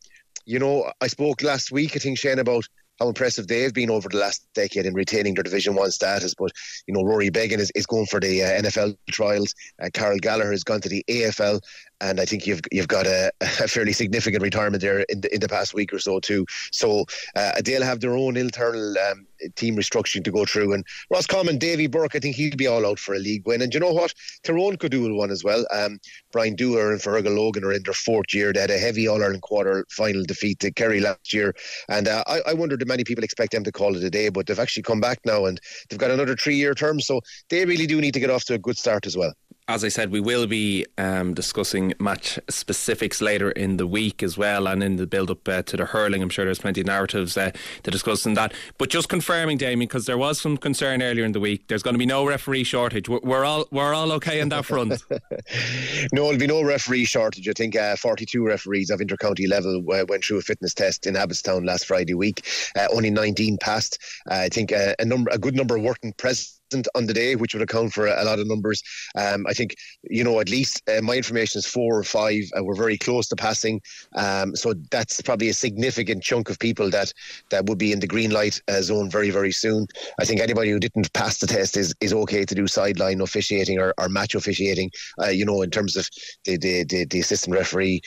[0.44, 2.66] you know, I spoke last week, I think, Shane, about
[2.98, 6.35] how impressive they've been over the last decade in retaining their Division One status.
[6.37, 6.50] But
[6.88, 9.55] you know, Rory Beggan is, is going for the uh, NFL trials.
[9.81, 11.61] Uh, Carol Gallagher has gone to the AFL,
[12.02, 15.40] and I think you've you've got a, a fairly significant retirement there in the in
[15.40, 16.44] the past week or so too.
[16.72, 20.72] So uh, they'll have their own internal um, team restructuring to go through.
[20.72, 23.62] And Roscommon, Davy Burke, I think he'd be all out for a league win.
[23.62, 24.14] And you know what?
[24.42, 25.64] Tyrone could do one as well.
[25.72, 25.98] Um,
[26.32, 28.52] Brian Dooher and Fergal Logan are in their fourth year.
[28.52, 31.54] They had a heavy All Ireland quarter final defeat to Kerry last year.
[31.88, 34.28] And uh, I, I wonder do many people expect them to call it a day,
[34.28, 37.00] but they've actually come back now and they've got another three year term.
[37.00, 39.32] So they really do need to get off to a good start as well
[39.72, 44.37] as I said, we will be um, discussing match specifics later in the week as
[44.37, 46.22] well, and in the build up uh, to the hurling.
[46.22, 48.52] I'm sure there's plenty of narratives uh, to discuss in that.
[48.76, 51.94] But just confirming, Damian, because there was some concern earlier in the week, there's going
[51.94, 53.08] to be no referee shortage.
[53.08, 55.02] We're, we're all we're all okay on that front.
[55.11, 57.48] no, there'll be no referee shortage.
[57.48, 61.14] I think uh, 42 referees of intercounty level uh, went through a fitness test in
[61.14, 62.46] Abbotstown last Friday week.
[62.76, 63.98] Uh, only 19 passed.
[64.30, 66.62] Uh, I think a number, a good number working present
[66.94, 68.82] on the day, which would account for a lot of numbers.
[69.16, 72.42] Um, I think, you know, at least uh, my information is four or five.
[72.56, 73.80] Uh, we're very close to passing.
[74.14, 77.12] Um, so that's probably a significant chunk of people that,
[77.50, 79.87] that would be in the green light uh, zone very, very soon.
[80.20, 83.78] I think anybody who didn't pass the test is, is okay to do sideline officiating
[83.78, 84.90] or, or match officiating,
[85.22, 86.08] uh, you know, in terms of
[86.44, 88.00] the, the, the, the assistant referee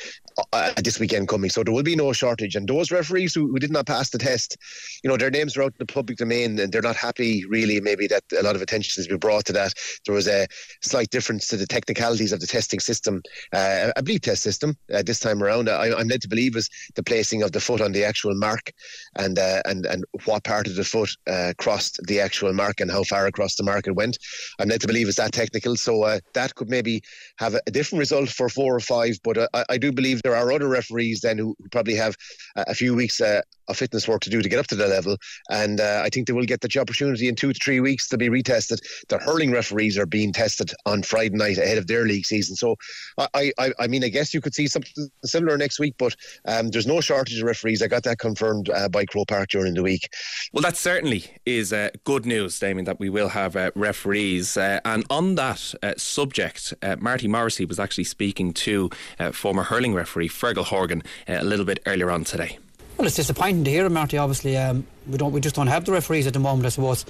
[0.54, 1.50] uh, this weekend coming.
[1.50, 2.56] So there will be no shortage.
[2.56, 4.58] And those referees who, who did not pass the test,
[5.04, 7.80] you know, their names are out in the public domain and they're not happy really
[7.82, 9.74] maybe that a lot of attention has been brought to that.
[10.06, 10.48] There was a
[10.82, 13.21] slight difference to the technicalities of the testing system,
[13.54, 15.69] uh, believe test system uh, this time around.
[15.69, 18.71] I, am led to believe is the placing of the foot on the actual mark
[19.15, 22.91] and uh, and and what part of the foot uh, crossed the actual mark and
[22.91, 24.17] how far across the mark it went.
[24.60, 25.76] I'm led to believe is that technical.
[25.76, 27.02] So uh, that could maybe
[27.38, 29.17] have a, a, different result for four or five.
[29.24, 32.16] But uh, I, I do believe there are other referees then who probably have
[32.56, 35.18] a few weeks uh, of fitness work to do to get up to the level,
[35.50, 38.18] and uh, I think they will get the opportunity in two to three weeks to
[38.18, 38.80] be retested.
[39.10, 42.76] The hurling referees are being tested on Friday night ahead of their league season, so
[43.18, 46.16] I, I, I mean, I guess you could see something similar next week, but
[46.48, 47.84] um, there's no shortage of referees.
[47.84, 50.10] I got that confirmed uh, by Croke Park during the week.
[50.54, 54.58] Well, that certainly is uh, good news, Damian, that we will have uh, referees.
[54.58, 58.90] Uh, and on that uh, subject, Marty Morrissey was actually speaking to
[59.32, 62.58] former hurling referee Fergal Horgan uh, a little bit earlier on today.
[62.97, 64.17] Well, it's disappointing to hear, Marty.
[64.17, 66.65] Obviously, um, we don't, we just don't have the referees at the moment.
[66.65, 67.06] I suppose.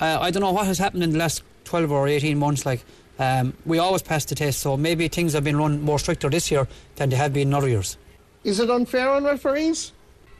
[0.00, 2.66] Uh, I don't know what has happened in the last twelve or eighteen months.
[2.66, 2.84] Like,
[3.18, 6.50] um, we always pass the test, so maybe things have been run more stricter this
[6.50, 7.96] year than they have been in other years.
[8.44, 9.92] Is it unfair on referees?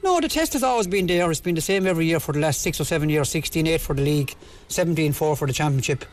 [0.02, 1.30] No, the test has always been there.
[1.30, 3.28] It's been the same every year for the last six or seven years.
[3.28, 4.34] 16-8 for the league,
[4.70, 6.06] 17-4 for the championship.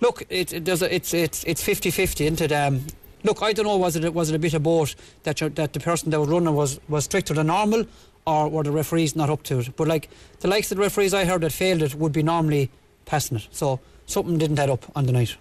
[0.00, 0.82] Look, it, it does.
[0.82, 2.52] It's it's it's 50-50, isn't it?
[2.52, 2.86] Um,
[3.26, 5.80] look, I don't know, was it was it a bit of both that that the
[5.80, 7.84] person that was running was, was stricter than normal,
[8.26, 9.76] or were the referees not up to it?
[9.76, 10.08] But like
[10.40, 12.70] the likes of the referees I heard that failed it would be normally
[13.04, 13.48] passing it.
[13.50, 15.36] So something didn't add up on the night.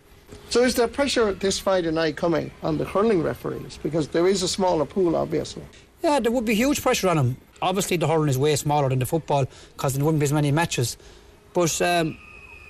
[0.49, 4.43] So is there pressure this Friday night coming on the hurling referees because there is
[4.43, 5.63] a smaller pool, obviously?
[6.03, 7.37] Yeah, there would be huge pressure on them.
[7.61, 9.45] Obviously, the hurling is way smaller than the football
[9.75, 10.97] because there wouldn't be as many matches.
[11.53, 12.17] But um,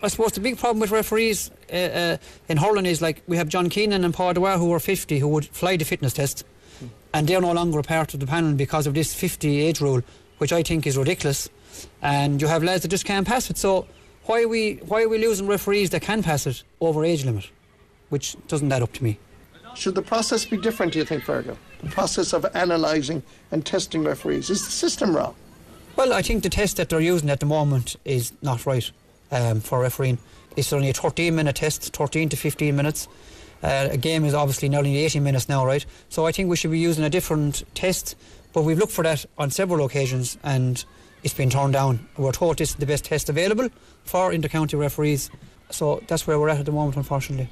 [0.03, 2.17] I suppose the big problem with referees uh, uh,
[2.49, 5.27] in hurling is like we have John Keenan and Paul Dwyer who are 50 who
[5.29, 6.45] would fly the fitness test,
[7.13, 10.01] and they're no longer a part of the panel because of this 50 age rule,
[10.37, 11.49] which I think is ridiculous.
[12.01, 13.57] And you have lads that just can't pass it.
[13.57, 13.87] So
[14.25, 17.49] why are we why are we losing referees that can pass it over age limit,
[18.09, 19.17] which doesn't add up to me.
[19.75, 21.57] Should the process be different, do you think, Fergal?
[21.81, 24.49] The process of analysing and testing referees.
[24.49, 25.35] Is the system wrong?
[25.97, 28.89] Well, I think the test that they're using at the moment is not right
[29.31, 30.17] um, for refereeing.
[30.55, 33.07] It's only a 13 minute test, 13 to 15 minutes.
[33.63, 35.85] Uh, a game is obviously nearly 80 minutes now, right?
[36.09, 38.15] So I think we should be using a different test.
[38.53, 40.83] But we've looked for that on several occasions and
[41.23, 42.07] it's been turned down.
[42.17, 43.69] We're told this is the best test available
[44.03, 45.29] for inter-county referees.
[45.71, 47.49] So that's where we're at at the moment, unfortunately.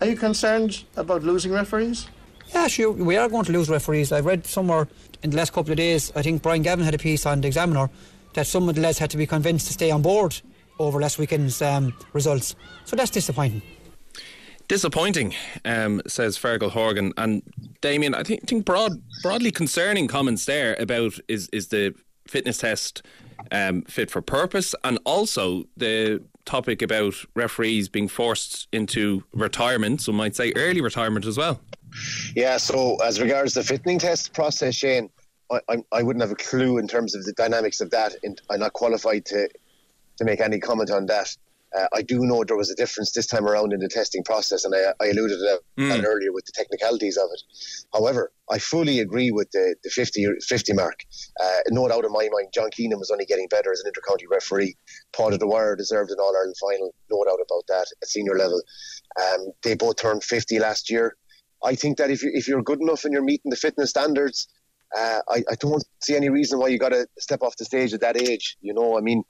[0.00, 2.08] Are you concerned about losing referees?
[2.54, 2.90] Yeah, sure.
[2.90, 4.10] We are going to lose referees.
[4.10, 4.88] I read somewhere
[5.22, 7.48] in the last couple of days, I think Brian Gavin had a piece on the
[7.48, 7.90] Examiner
[8.34, 10.40] that some of the lads had to be convinced to stay on board
[10.80, 12.56] over last weekend's um, results.
[12.84, 13.62] So that's disappointing.
[14.68, 17.12] Disappointing, um, says Fergal Horgan.
[17.16, 17.42] And
[17.80, 21.94] Damian, I think, think broad, broadly concerning comments there about is, is the
[22.28, 23.02] fitness test
[23.50, 30.14] um, fit for purpose and also the topic about referees being forced into retirement, some
[30.14, 31.60] might say early retirement as well.
[32.34, 35.10] Yeah, so as regards the fitting test process, Shane,
[35.50, 38.14] I, I, I wouldn't have a clue in terms of the dynamics of that.
[38.22, 39.48] And I'm not qualified to
[40.20, 41.34] to make any comment on that.
[41.76, 44.64] Uh, I do know there was a difference this time around in the testing process,
[44.64, 46.04] and I, I alluded to that Mm.
[46.04, 47.40] earlier with the technicalities of it.
[47.94, 50.98] However, I fully agree with the, the 50, 50 mark.
[51.42, 54.24] Uh, no doubt in my mind, John Keenan was only getting better as an intercounty
[54.30, 54.76] referee.
[55.14, 58.60] Paul Dwyer deserved an All Ireland final, no doubt about that, at senior level.
[59.22, 61.16] Um, they both turned 50 last year.
[61.64, 64.48] I think that if, you, if you're good enough and you're meeting the fitness standards,
[64.98, 67.94] uh, I, I don't see any reason why you got to step off the stage
[67.94, 68.56] at that age.
[68.60, 69.22] You know, I mean,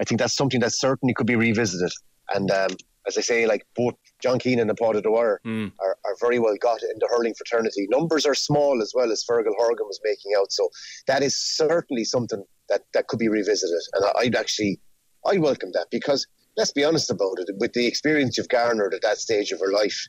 [0.00, 1.92] I think that's something that certainly could be revisited.
[2.34, 2.70] And um,
[3.06, 5.72] as I say, like both John Keenan and Paul Dwyer Mm.
[5.80, 7.86] are, are very well got in the hurling fraternity.
[7.90, 10.52] Numbers are small as well as Fergal Horgan was making out.
[10.52, 10.68] So
[11.06, 13.80] that is certainly something that, that could be revisited.
[13.94, 14.78] And I- I'd actually,
[15.26, 17.48] I welcome that because let's be honest about it.
[17.58, 20.08] With the experience you've garnered at that stage of your life,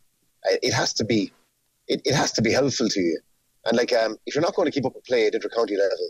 [0.51, 1.31] uh, it has to be,
[1.87, 3.19] it, it has to be helpful to you.
[3.65, 6.09] And like, um, if you're not going to keep up a play at intercounty level,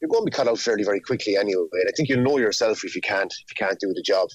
[0.00, 1.64] you're going to be cut out fairly very quickly anyway.
[1.72, 4.28] And I think you'll know yourself if you can't if you can't do the job.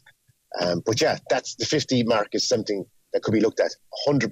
[0.62, 3.72] Um, but yeah, that's the 50 mark is something that could be looked at
[4.08, 4.30] 100%.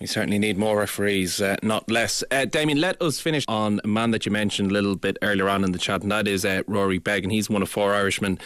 [0.00, 2.22] We certainly need more referees, uh, not less.
[2.30, 5.48] Uh, Damian, let us finish on a man that you mentioned a little bit earlier
[5.48, 7.94] on in the chat, and that is uh, Rory Beggan, and he's one of four
[7.94, 8.38] Irishmen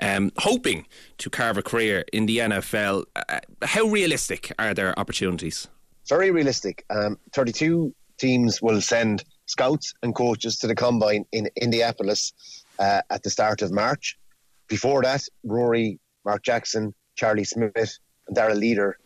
[0.00, 0.86] um, hoping
[1.18, 3.04] to carve a career in the NFL.
[3.16, 5.68] Uh, how realistic are their opportunities?
[6.08, 6.84] Very realistic.
[6.90, 12.32] Um, 32 teams will send scouts and coaches to the combine in Indianapolis
[12.78, 14.16] uh, at the start of March.
[14.68, 18.98] Before that, Rory, Mark Jackson, Charlie Smith, and Darrell Leader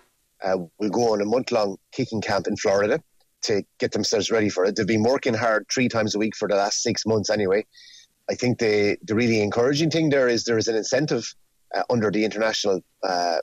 [0.43, 3.01] uh, will go on a month long kicking camp in Florida
[3.43, 4.77] to get themselves ready for it.
[4.77, 7.65] They've been working hard three times a week for the last six months anyway.
[8.31, 11.35] I think the, the really encouraging thing there is there is an incentive
[11.75, 13.39] uh, under the international uh,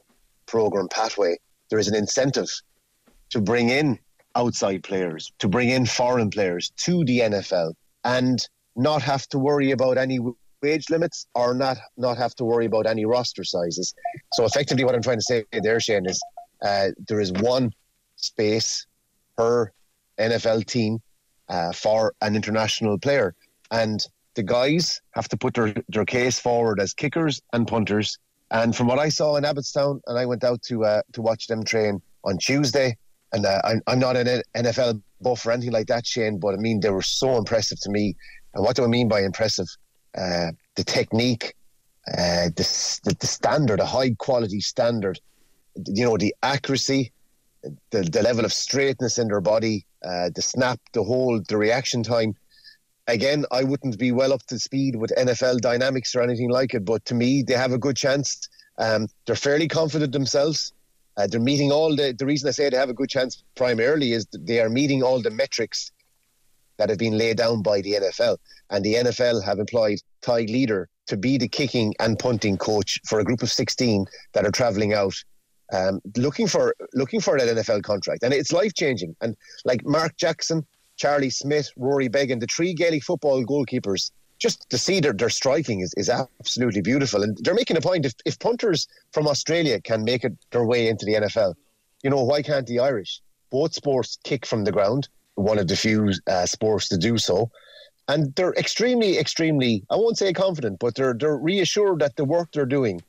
[0.46, 1.38] program pathway.
[1.70, 2.50] There is an incentive
[3.32, 4.00] to bring in
[4.36, 9.72] outside players, to bring in foreign players to the NFL and not have to worry
[9.72, 10.20] about any
[10.62, 13.94] wage limits or not not have to worry about any roster sizes.
[14.34, 16.22] So effectively what I'm trying to say there, Shane, is
[16.62, 17.72] uh, there is one
[18.18, 18.86] space
[19.38, 19.72] per
[20.20, 21.00] NFL team
[21.48, 23.36] uh, for an international player.
[23.72, 28.18] And the guys have to put their, their case forward as kickers and punters.
[28.52, 31.48] And from what I saw in Abbotstown, and I went out to uh, to watch
[31.48, 32.98] them train on Tuesday,
[33.34, 36.58] and uh, I'm, I'm not an NFL buff or anything like that, Shane, but I
[36.58, 38.16] mean, they were so impressive to me.
[38.54, 39.68] And what do I mean by impressive?
[40.18, 41.56] Uh, the technique,
[42.08, 45.20] uh, the, the, the standard, a high quality standard,
[45.88, 47.12] you know, the accuracy,
[47.92, 52.04] the, the level of straightness in their body, uh, the snap, the hold, the reaction
[52.04, 52.34] time.
[53.08, 56.86] Again, I wouldn't be well up to speed with NFL dynamics or anything like it,
[56.86, 58.48] but to me, they have a good chance.
[58.78, 60.74] Um, they're fairly confident themselves.
[61.20, 62.16] Uh, they're meeting all the.
[62.18, 65.22] The reason I say they have a good chance primarily is they are meeting all
[65.22, 65.92] the metrics
[66.78, 68.38] that have been laid down by the NFL,
[68.70, 73.20] and the NFL have employed Ty Leader to be the kicking and punting coach for
[73.20, 75.14] a group of 16 that are travelling out
[75.74, 79.14] um, looking for looking for that NFL contract, and it's life changing.
[79.20, 84.78] And like Mark Jackson, Charlie Smith, Rory Beggan, the three Gaelic football goalkeepers, just to
[84.78, 87.22] see their, their striking is, is absolutely beautiful.
[87.22, 90.88] And they're making a point if, if punters from Australia can make it their way
[90.88, 91.56] into the NFL,
[92.04, 93.22] you know why can't the Irish?
[93.52, 97.52] Both sports kick from the ground, one of the few uh, sports to do so.
[98.08, 102.50] And they're extremely, extremely, I won't say confident, but they're, they're reassured that the work
[102.54, 103.02] they're doing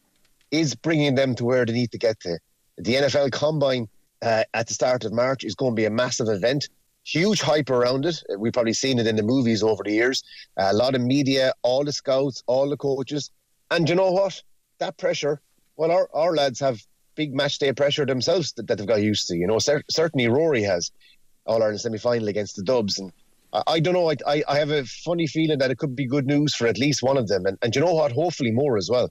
[0.50, 2.38] is bringing them to where they need to get to.
[2.76, 3.88] The NFL Combine
[4.22, 6.68] uh, at the start of March is going to be a massive event.
[7.04, 8.22] Huge hype around it.
[8.32, 10.22] Uh, we've probably seen it in the movies over the years.
[10.56, 13.30] Uh, a lot of media, all the scouts, all the coaches.
[13.70, 14.40] And you know what?
[14.78, 15.40] That pressure,
[15.76, 16.80] well, our, our lads have
[17.14, 19.36] big match day pressure themselves that, that they've got used to.
[19.36, 20.90] You know, cer- certainly Rory has
[21.46, 22.98] All Ireland semi final against the Dubs.
[22.98, 23.12] And
[23.52, 26.06] I, I don't know, I, I, I have a funny feeling that it could be
[26.06, 27.46] good news for at least one of them.
[27.46, 28.12] And, and you know what?
[28.12, 29.10] Hopefully more as well.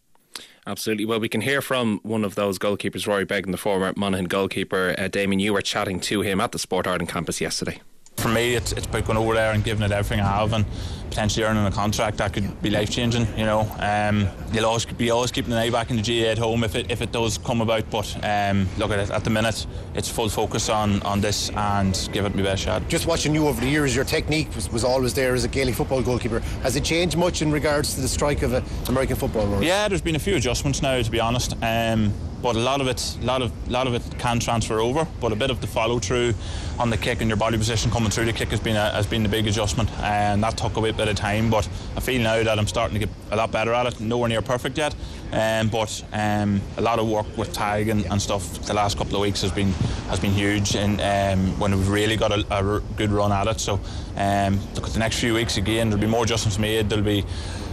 [0.70, 1.06] Absolutely.
[1.06, 4.94] Well, we can hear from one of those goalkeepers, Rory Beggan, the former Monaghan goalkeeper.
[5.00, 7.82] Uh, Damian, you were chatting to him at the Sport Ireland campus yesterday.
[8.20, 10.66] For me, it's, it's about going over there and giving it everything I have and
[11.10, 13.26] potentially earning a contract that could be life changing.
[13.38, 16.38] You know, um, you'll always be always keeping an eye back in the GAA at
[16.38, 17.90] home if it if it does come about.
[17.90, 22.10] But um, look at it at the minute, it's full focus on on this and
[22.12, 22.88] give it my best shot.
[22.90, 25.76] Just watching you over the years, your technique was, was always there as a Gaelic
[25.76, 26.40] football goalkeeper.
[26.62, 29.64] Has it changed much in regards to the strike of a American football?
[29.64, 31.56] Yeah, there's been a few adjustments now, to be honest.
[31.62, 35.08] Um, but a lot of it, lot of, lot of it can transfer over.
[35.20, 36.34] But a bit of the follow through
[36.78, 39.06] on the kick and your body position coming through the kick has been a, has
[39.06, 41.50] been the big adjustment, and that took a bit, of time.
[41.50, 44.00] But I feel now that I'm starting to get a lot better at it.
[44.00, 44.96] Nowhere near perfect yet,
[45.32, 49.16] um, but um, a lot of work with Tadhg and, and, stuff the last couple
[49.16, 49.72] of weeks has been
[50.10, 53.60] has been huge, and um, when we've really got a, a, good run at it.
[53.60, 53.80] So
[54.18, 55.90] um, look at the next few weeks again.
[55.90, 56.90] There'll be more adjustments made.
[56.90, 57.26] There'll be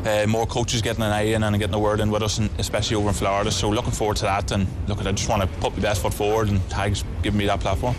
[0.07, 2.51] uh, more coaches getting an eye in and getting a word in with us, and
[2.59, 3.51] especially over in Florida.
[3.51, 4.53] So looking forward to that.
[4.53, 7.47] And look, I just want to put my best foot forward, and Tadhg's giving me
[7.47, 7.97] that platform.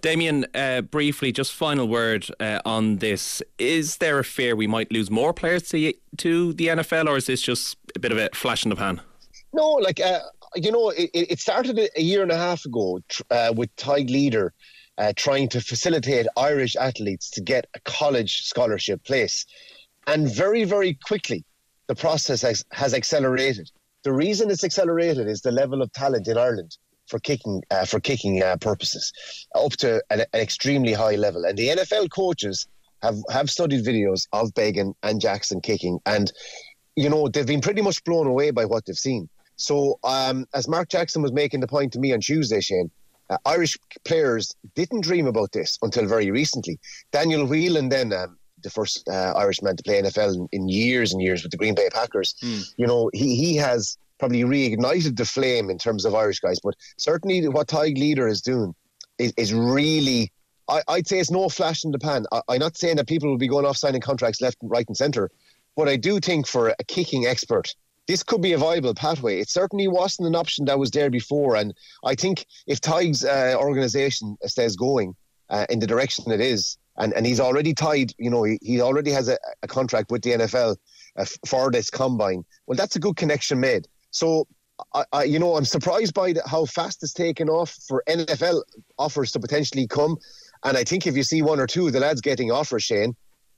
[0.00, 3.42] Damian, uh, briefly, just final word uh, on this.
[3.58, 7.26] Is there a fear we might lose more players to, to the NFL, or is
[7.26, 9.00] this just a bit of a flash in the pan?
[9.52, 10.20] No, like, uh,
[10.54, 14.52] you know, it, it, started a year and a half ago uh, with Tadhg Leader
[14.98, 19.46] uh, trying to facilitate Irish athletes to get a college scholarship place.
[20.08, 21.44] And very, very quickly,
[21.86, 23.70] the process has, has accelerated.
[24.04, 28.00] The reason it's accelerated is the level of talent in Ireland for kicking uh, for
[28.00, 29.12] kicking uh, purposes,
[29.54, 31.44] up to an, an, extremely high level.
[31.44, 32.66] And the NFL coaches
[33.02, 36.32] have have studied videos of Beggan and Jackson kicking, and
[36.96, 39.28] you know they've been pretty much blown away by what they've seen.
[39.56, 42.90] So, um, as Mark Jackson was making the point to me on Tuesday, Shane,
[43.28, 46.78] uh, Irish players didn't dream about this until very recently.
[47.12, 48.12] Daniel Whelan then.
[48.12, 51.56] Um, the first uh, Irishman to play NFL in, in, years and years with the
[51.56, 52.34] Green Bay Packers.
[52.42, 52.74] Mm.
[52.76, 56.58] You know, he he has probably reignited the flame in terms of Irish guys.
[56.60, 58.74] But certainly, what Tadhg Leader is doing
[59.18, 60.32] is, is really.
[60.70, 62.26] I, I'd say it's no flash in the pan.
[62.30, 64.96] I, I'm not saying that people will be going off signing contracts left, right, and
[64.96, 65.30] centre,
[65.76, 67.74] but I do think for a kicking expert,
[68.06, 69.38] this could be a viable pathway.
[69.38, 71.72] It certainly wasn't an option that was there before, and
[72.04, 75.14] I think if Tadhg's uh, organisation stays going
[75.50, 78.80] uh, in the direction it is, and, and he's already tied, you know, he, he
[78.80, 80.76] already has a, a contract with the NFL
[81.16, 82.44] uh, for this combine.
[82.66, 83.86] Well, that's a good connection made.
[84.10, 84.46] So,
[84.94, 88.62] I, I, you know, I'm surprised by the, how fast it's taken off for NFL
[88.98, 90.16] offers to potentially come.
[90.64, 93.14] And I think if you see one or two of the lads getting offers, Shane,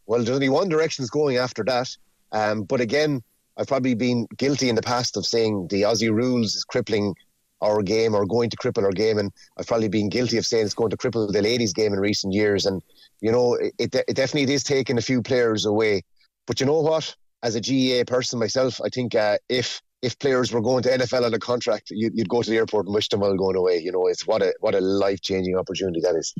[0.06, 1.88] well, there's only one direction's going after that.
[2.32, 3.22] Um, but again,
[3.56, 7.14] I've probably been guilty in the past of saying the Aussie rules is crippling
[7.60, 9.18] our game or going to cripple our game.
[9.18, 12.00] And I've probably been guilty of saying it's going to cripple the ladies' game in
[12.00, 12.66] recent years.
[12.66, 12.82] And,
[13.20, 16.02] you know, it, it definitely is taking a few players away.
[16.46, 17.14] But you know what?
[17.42, 21.26] As a GAA person myself, I think uh, if if players were going to NFL
[21.26, 23.78] on a contract, you'd, you'd go to the airport and wish them well going away.
[23.78, 26.34] You know, it's what a what a life changing opportunity that is.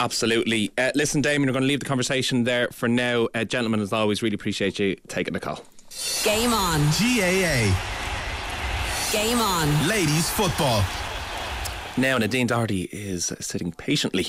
[0.00, 0.70] Absolutely.
[0.78, 3.28] Uh, listen, Damian, we're going to leave the conversation there for now.
[3.34, 5.64] Uh, gentlemen, as always, really appreciate you taking the call.
[6.22, 6.80] Game on.
[6.92, 7.97] GAA.
[9.12, 9.88] Game on.
[9.88, 10.84] Ladies football.
[11.96, 14.28] Now, Nadine Doherty is sitting patiently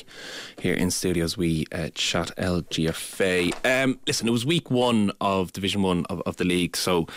[0.58, 1.36] here in studios.
[1.36, 3.54] We uh, chat LGFA.
[3.66, 7.08] Um, listen, it was week one of Division One of, of the league, so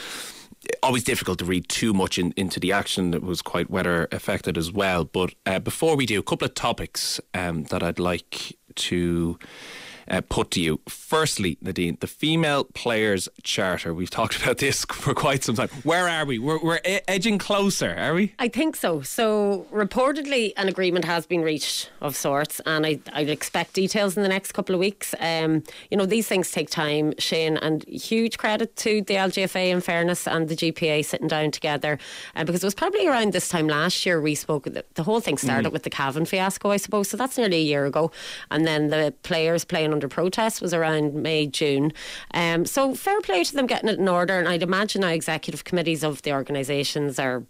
[0.83, 3.15] always difficult to read too much in, into the action.
[3.15, 5.05] It was quite weather affected as well.
[5.05, 9.39] But uh, before we do, a couple of topics um, that I'd like to
[10.09, 10.81] uh, put to you.
[10.89, 13.95] Firstly, Nadine, the female players charter.
[13.95, 15.69] We've talked about this for quite some time.
[15.83, 16.39] Where are we?
[16.39, 18.35] We're, we're edging closer, are we?
[18.39, 19.03] I think so.
[19.03, 24.23] So, reportedly, an agreement has been reached of sorts, and I, I'd expect details in
[24.23, 25.15] the next couple of weeks.
[25.21, 29.81] Um, you know, these things take time, Shane, and huge credit to the LGFA, in
[29.81, 31.99] fairness, and the GPA sitting down together.
[32.37, 35.21] Uh, because it was probably around this time last year we spoke, the, the whole
[35.21, 35.73] thing started mm.
[35.73, 37.09] with the Cavan fiasco, I suppose.
[37.09, 38.11] So, that's nearly a year ago.
[38.51, 41.93] And then the players playing under protest was around May, June.
[42.35, 44.39] Um, so fair play to them getting it in order.
[44.39, 47.45] And I'd imagine our executive committees of the organisations are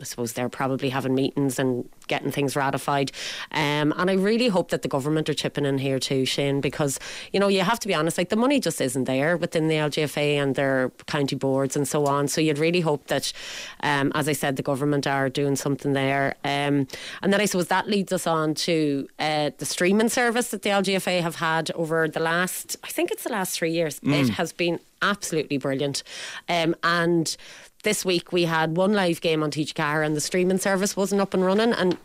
[0.00, 3.12] I suppose they're probably having meetings and getting things ratified.
[3.52, 6.98] Um, and I really hope that the government are chipping in here too, Shane, because,
[7.32, 9.76] you know, you have to be honest, like the money just isn't there within the
[9.76, 12.26] LGFA and their county boards and so on.
[12.26, 13.32] So you'd really hope that,
[13.84, 16.34] um, as I said, the government are doing something there.
[16.44, 16.88] Um,
[17.22, 20.70] and then I suppose that leads us on to uh, the streaming service that the
[20.70, 24.00] LGFA have had over the last, I think it's the last three years.
[24.00, 24.22] Mm.
[24.22, 26.02] It has been absolutely brilliant.
[26.48, 27.36] Um, and
[27.84, 31.32] this week we had one live game on TG4 and the streaming service wasn't up
[31.34, 31.96] and running and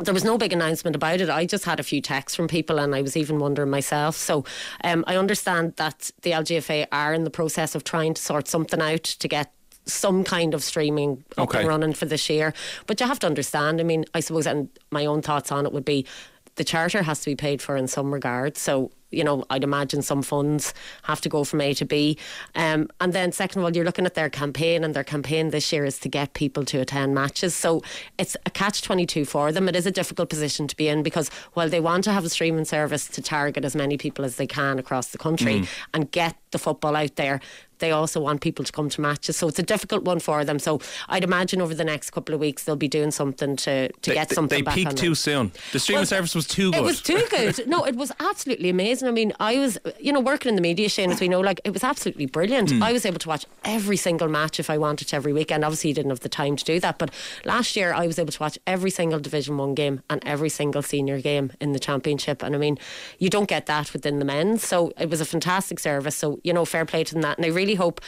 [0.00, 1.28] there was no big announcement about it.
[1.28, 4.14] I just had a few texts from people, and I was even wondering myself.
[4.14, 4.44] So,
[4.84, 8.80] um, I understand that the LGFA are in the process of trying to sort something
[8.80, 9.52] out to get
[9.86, 11.60] some kind of streaming up Okay.
[11.60, 12.54] and running for this year.
[12.86, 13.80] But you have to understand.
[13.80, 16.06] I mean, I suppose, and my own thoughts on it would be,
[16.54, 18.56] the charter has to be paid for in some regard.
[18.56, 18.92] So.
[19.10, 22.18] You know, I'd imagine some funds have to go from A to B.
[22.54, 25.72] Um, and then, second of all, you're looking at their campaign, and their campaign this
[25.72, 27.54] year is to get people to attend matches.
[27.54, 27.82] So
[28.18, 29.68] it's a catch 22 for them.
[29.68, 32.28] It is a difficult position to be in because while they want to have a
[32.28, 35.68] streaming service to target as many people as they can across the country Mm.
[35.94, 37.40] and get the football out there,
[37.78, 39.36] they also want people to come to matches.
[39.36, 40.58] So it's a difficult one for them.
[40.58, 44.10] So I'd imagine over the next couple of weeks they'll be doing something to, to
[44.10, 45.52] They- get something They peaked too soon.
[45.72, 46.78] The streaming Well, service was too good.
[46.78, 47.66] It was too good.
[47.68, 48.97] No, it was absolutely amazing.
[49.06, 51.60] I mean, I was, you know, working in the media, Shane, as we know, like,
[51.64, 52.70] it was absolutely brilliant.
[52.70, 52.82] Mm.
[52.82, 55.64] I was able to watch every single match if I wanted to every weekend.
[55.64, 56.98] Obviously, you didn't have the time to do that.
[56.98, 57.10] But
[57.44, 60.82] last year, I was able to watch every single Division 1 game and every single
[60.82, 62.42] senior game in the Championship.
[62.42, 62.78] And I mean,
[63.18, 64.66] you don't get that within the men's.
[64.66, 66.16] So it was a fantastic service.
[66.16, 67.36] So, you know, fair play to them that.
[67.38, 68.00] And I really hope,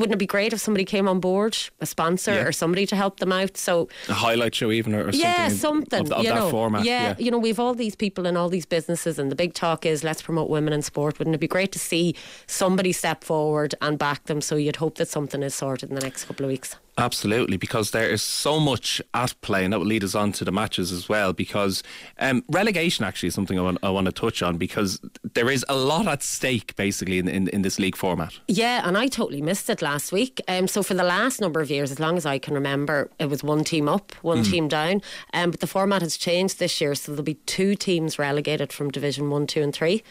[0.00, 2.44] wouldn't it be great if somebody came on board, a sponsor Yeah.
[2.46, 3.56] or somebody to help them out?
[3.56, 6.84] So, a highlight show, even or, or yeah, something, of, of you that know, format.
[6.84, 9.86] Yeah, you know, we've all these people in all these businesses, and the big talk
[9.86, 11.18] is let's promote women in sport.
[11.18, 12.14] Wouldn't it be great to see
[12.46, 14.40] somebody step forward and back them?
[14.40, 16.76] So you'd hope that something is sorted in the next couple of weeks.
[16.98, 20.44] Absolutely, because there is so much at play, and that will lead us on to
[20.44, 21.32] the matches as well.
[21.32, 21.82] Because
[22.18, 25.00] um, relegation actually is something I want, I want to touch on because
[25.34, 28.38] there is a lot at stake basically in, in, in this league format.
[28.48, 30.40] Yeah, and I totally missed it last week.
[30.48, 33.26] Um, so for the last number of years, as long as I can remember, it
[33.30, 34.50] was one team up, one Mm.
[34.50, 35.02] team down.
[35.32, 38.90] Um, but the format has changed this year, so there'll be two teams relegated from
[38.90, 40.02] Division One, Two, and Three,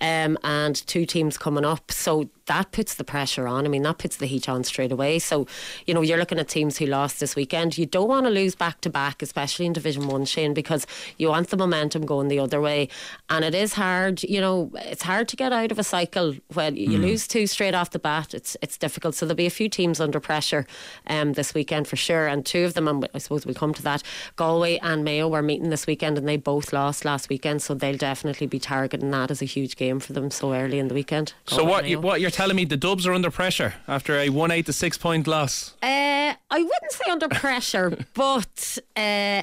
[0.00, 1.90] um, and two teams coming up.
[1.90, 3.64] So that puts the pressure on.
[3.64, 5.18] I mean, that puts the heat on straight away.
[5.18, 5.46] So
[5.86, 7.76] you know, you're looking at teams who lost this weekend.
[7.78, 10.86] You don't want to lose back to back, especially in Division One, Shane, because
[11.18, 12.88] you want the momentum going the other way,
[13.30, 14.22] and it is hard.
[14.22, 17.02] You know, it's hard to get out of a cycle when you Mm.
[17.02, 18.32] lose two straight off the bat.
[18.34, 19.14] It's it's difficult.
[19.14, 20.66] So there'll be a few teams under pressure
[21.08, 23.82] um, this weekend for sure, and two of them, and I suppose we'll come to
[23.82, 24.02] that.
[24.36, 27.96] Galway and Mayo were meeting this weekend, and they both lost last weekend, so they'll
[27.96, 31.32] definitely be targeting that as a huge game for them so early in the weekend.
[31.46, 32.66] So what you, what you're telling me?
[32.66, 35.74] The Dubs are under pressure after a one eight to six point loss.
[35.82, 39.42] Uh, I wouldn't say under pressure, but uh,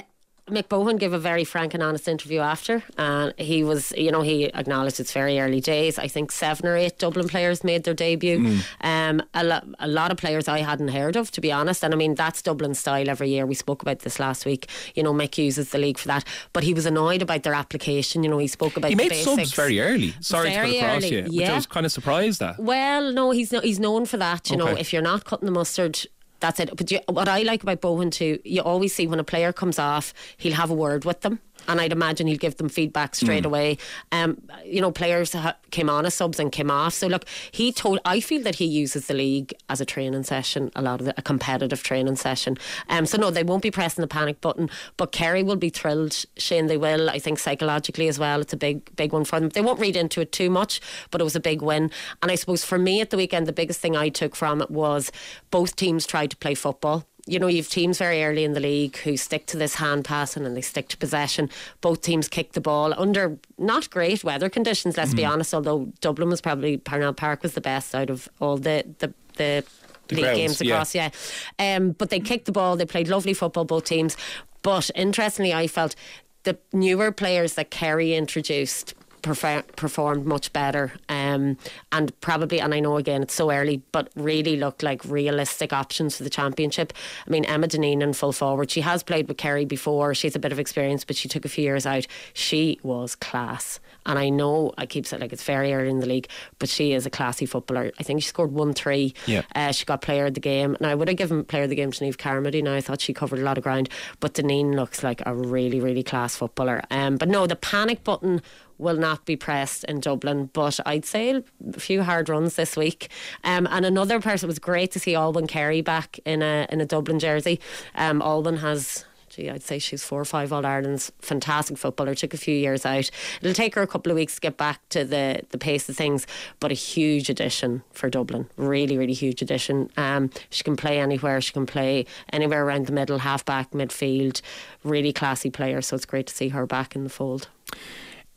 [0.50, 4.20] Mick Bohan gave a very frank and honest interview after, and he was, you know,
[4.20, 5.98] he acknowledged it's very early days.
[5.98, 8.38] I think seven or eight Dublin players made their debut.
[8.38, 8.64] Mm.
[8.82, 11.82] Um, a, lo- a lot of players I hadn't heard of, to be honest.
[11.82, 13.46] And I mean, that's Dublin style every year.
[13.46, 14.68] We spoke about this last week.
[14.94, 18.22] You know, Mick uses the league for that, but he was annoyed about their application.
[18.22, 19.36] You know, he spoke about He made basics.
[19.36, 20.14] subs very early.
[20.20, 21.52] Sorry Very to cut across you, which yeah.
[21.52, 22.58] I was kind of surprised at.
[22.58, 24.50] Well, no, he's no, he's known for that.
[24.50, 26.04] You know, if you're not cutting the mustard.
[26.44, 26.76] That's it.
[26.76, 29.78] But you, what I like about Bohan too, you always see when a player comes
[29.78, 33.42] off, he'll have a word with them, and I'd imagine he'll give them feedback straight
[33.44, 33.46] Mm.
[33.46, 33.78] away.
[34.12, 36.94] Um, you know, players ha- came on as subs and came off.
[36.94, 37.98] So look, he told.
[38.04, 41.14] I feel that he uses the league as a training session, a lot of the,
[41.16, 42.56] a competitive training session.
[42.88, 44.70] Um, so no, they won't be pressing the panic button.
[44.96, 46.24] But Kerry will be thrilled.
[46.36, 47.10] Shane, they will.
[47.10, 49.48] I think psychologically as well, it's a big, big one for them.
[49.50, 51.90] They won't read into it too much, but it was a big win.
[52.22, 54.70] And I suppose for me at the weekend, the biggest thing I took from it
[54.70, 55.10] was
[55.50, 57.06] both teams tried to play football.
[57.26, 60.44] You know, you've teams very early in the league who stick to this hand passing
[60.44, 61.48] and they stick to possession.
[61.80, 65.30] Both teams kick the ball under not great weather conditions, let's be Mhm.
[65.30, 69.14] honest, although Dublin was probably, Parnell Park was the best out of all the, the,
[69.38, 69.64] the,
[70.08, 70.74] The league grounds, games yeah.
[70.74, 71.10] across, yeah.
[71.58, 74.18] Um, but they kicked the ball, they played lovely football, both teams.
[74.60, 75.94] But interestingly, I felt
[76.42, 78.92] the newer players that Kerry introduced
[79.24, 81.56] performed much better um,
[81.92, 86.16] and probably and I know again it's so early but really looked like realistic options
[86.16, 86.92] for the championship.
[87.26, 90.38] I mean Emma Dineen in full forward she has played with Kerry before she's a
[90.38, 92.06] bit of experience but she took a few years out.
[92.32, 96.06] She was class and I know I keep saying like it's very early in the
[96.06, 97.90] league but she is a classy footballer.
[97.98, 99.42] I think she scored 1-3 Yeah.
[99.54, 100.74] uh, she got player of the game.
[100.76, 102.62] And I would have given player of the game to Niamh Carmody?
[102.62, 103.88] Now I thought she covered a lot of ground
[104.20, 106.82] but Deneen looks like a really really class footballer.
[106.90, 108.42] Um, but no the panic button
[108.84, 111.42] will not be pressed in Dublin, but I'd say
[111.74, 113.08] a few hard runs this week.
[113.42, 116.80] Um, and another person it was great to see Olwen Carey back in a in
[116.80, 117.60] a Dublin jersey.
[117.94, 119.04] Um, Olwen has
[119.34, 121.12] gee, I'd say she's four or five All Ireland's.
[121.20, 122.14] Fantastic footballer.
[122.14, 123.10] Took a few years out.
[123.40, 125.96] It'll take her a couple of weeks to get back to the, the pace of
[125.96, 126.26] things,
[126.60, 128.48] but a huge addition for Dublin.
[128.56, 129.90] Really, really huge addition.
[129.96, 131.40] Um, she can play anywhere.
[131.40, 134.40] She can play anywhere around the middle, half back, midfield.
[134.84, 135.82] Really classy player.
[135.82, 137.48] So it's great to see her back in the fold.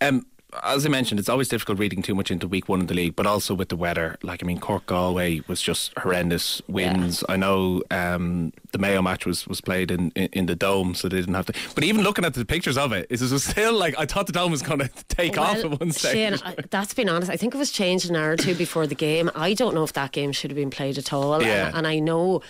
[0.01, 0.25] Um,
[0.63, 3.15] as I mentioned, it's always difficult reading too much into week one of the league,
[3.15, 4.17] but also with the weather.
[4.23, 7.23] Like, I mean, Cork Galway was just horrendous winds.
[7.27, 7.33] Yeah.
[7.33, 11.09] I know um, the Mayo match was, was played in, in, in, the dome, so
[11.09, 11.53] they didn't have to.
[11.75, 14.31] But even looking at the pictures of it, it was still like I thought the
[14.31, 16.39] dome was going to take well, off at one stage.
[16.39, 17.29] Shane, that's been honest.
[17.29, 19.29] I think it was changed an hour or two before the game.
[19.35, 21.43] I don't know if that game should have been played at all.
[21.43, 21.67] Yeah.
[21.67, 22.41] And, and I know,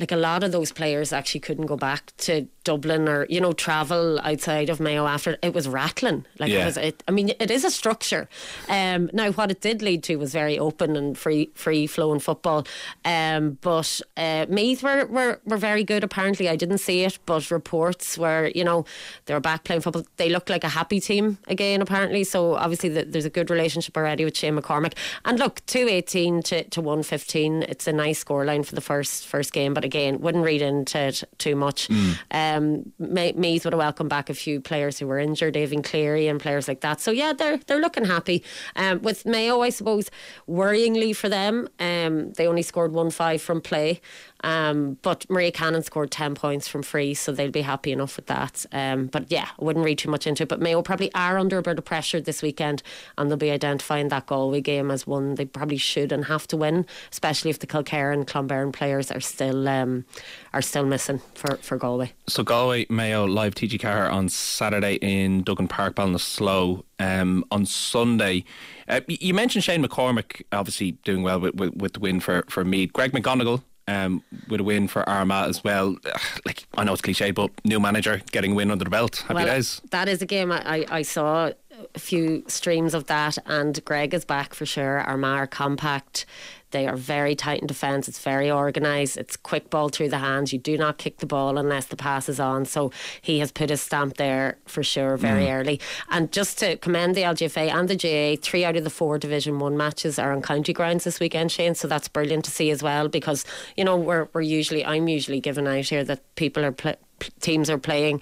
[0.00, 3.52] like, a lot of those players actually couldn't go back to Dublin or you know
[3.52, 6.62] travel outside of Mayo after it was rattling like yeah.
[6.62, 8.28] it was it, I mean it is a structure.
[8.68, 12.66] Um, now what it did lead to was very open and free free flowing football.
[13.04, 16.48] Um, but uh, Meath were, were, were very good apparently.
[16.48, 18.84] I didn't see it but reports were you know
[19.26, 20.04] they were back playing football.
[20.16, 22.24] They looked like a happy team again apparently.
[22.24, 24.94] So obviously the, there's a good relationship already with Shane McCormack.
[25.24, 29.74] And look 218 to, to 115 it's a nice scoreline for the first first game.
[29.74, 31.88] But again wouldn't read into it too much.
[31.88, 32.18] Mm.
[32.30, 36.28] um, um, Meath would have welcomed back a few players who were injured, David Cleary
[36.28, 37.00] and players like that.
[37.00, 38.42] So yeah, they're they're looking happy.
[38.76, 40.10] Um, with Mayo, I suppose,
[40.48, 44.00] worryingly for them, um, they only scored one five from play.
[44.44, 48.26] Um, but Maria Cannon scored 10 points from free, so they'll be happy enough with
[48.26, 48.66] that.
[48.72, 50.50] Um, but yeah, I wouldn't read too much into it.
[50.50, 52.82] But Mayo probably are under a bit of pressure this weekend,
[53.16, 56.58] and they'll be identifying that Galway game as one they probably should and have to
[56.58, 60.04] win, especially if the Kilkerrin and Clonberne players are still um,
[60.52, 62.12] are still missing for, for Galway.
[62.26, 66.84] So Galway, Mayo, live TG4 on Saturday in Duggan Park, Ballinasloe.
[67.00, 68.44] Um, on Sunday,
[68.88, 72.64] uh, you mentioned Shane McCormack obviously doing well with, with, with the win for, for
[72.64, 72.92] Meath.
[72.92, 75.96] Greg McGonigle um, with a win for Armagh as well.
[76.44, 79.16] Like I know it's cliche, but new manager getting a win under the belt.
[79.16, 79.80] Happy well, days.
[79.92, 81.52] That is a game I, I saw
[81.94, 85.00] a few streams of that, and Greg is back for sure.
[85.00, 86.26] Armagh compact.
[86.74, 88.08] They are very tight in defence.
[88.08, 89.16] It's very organised.
[89.16, 90.52] It's quick ball through the hands.
[90.52, 92.64] You do not kick the ball unless the pass is on.
[92.64, 92.90] So
[93.22, 95.54] he has put his stamp there for sure very mm.
[95.54, 95.80] early.
[96.10, 99.60] And just to commend the LGFA and the GAA, three out of the four Division
[99.60, 101.76] One matches are on county grounds this weekend, Shane.
[101.76, 103.44] So that's brilliant to see as well because
[103.76, 106.72] you know we're we're usually I'm usually given out here that people are.
[106.72, 106.96] Pl-
[107.40, 108.20] teams are playing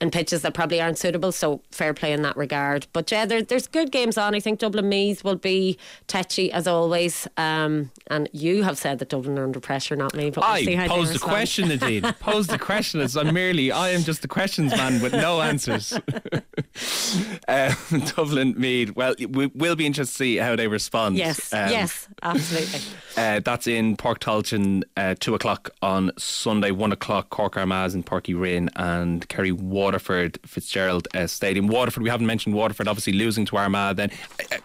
[0.00, 1.32] in pitches that probably aren't suitable.
[1.32, 2.88] So fair play in that regard.
[2.92, 4.34] But yeah, there, there's good games on.
[4.34, 5.78] I think Dublin Meath will be
[6.08, 7.28] tetchy as always.
[7.36, 10.30] Um, and you have said that Dublin are under pressure, not me.
[10.30, 12.04] But we'll I posed the question, indeed.
[12.20, 15.92] posed the question as I'm merely I am just the questions man with no answers.
[15.92, 17.76] um,
[18.16, 18.96] Dublin Meath.
[18.96, 21.16] Well, we will be interested to see how they respond.
[21.16, 22.80] Yes, um, yes, absolutely.
[23.16, 28.02] Uh, that's in Páirc Tailteann, uh, two o'clock on Sunday, one o'clock Cork Armagh in
[28.02, 31.68] Páirc Uí Rinn and Kerry Waterford Fitzgerald uh, Stadium.
[31.68, 33.96] Waterford, we haven't mentioned Waterford, obviously losing to Armagh.
[33.96, 34.10] Then
[34.50, 34.56] uh,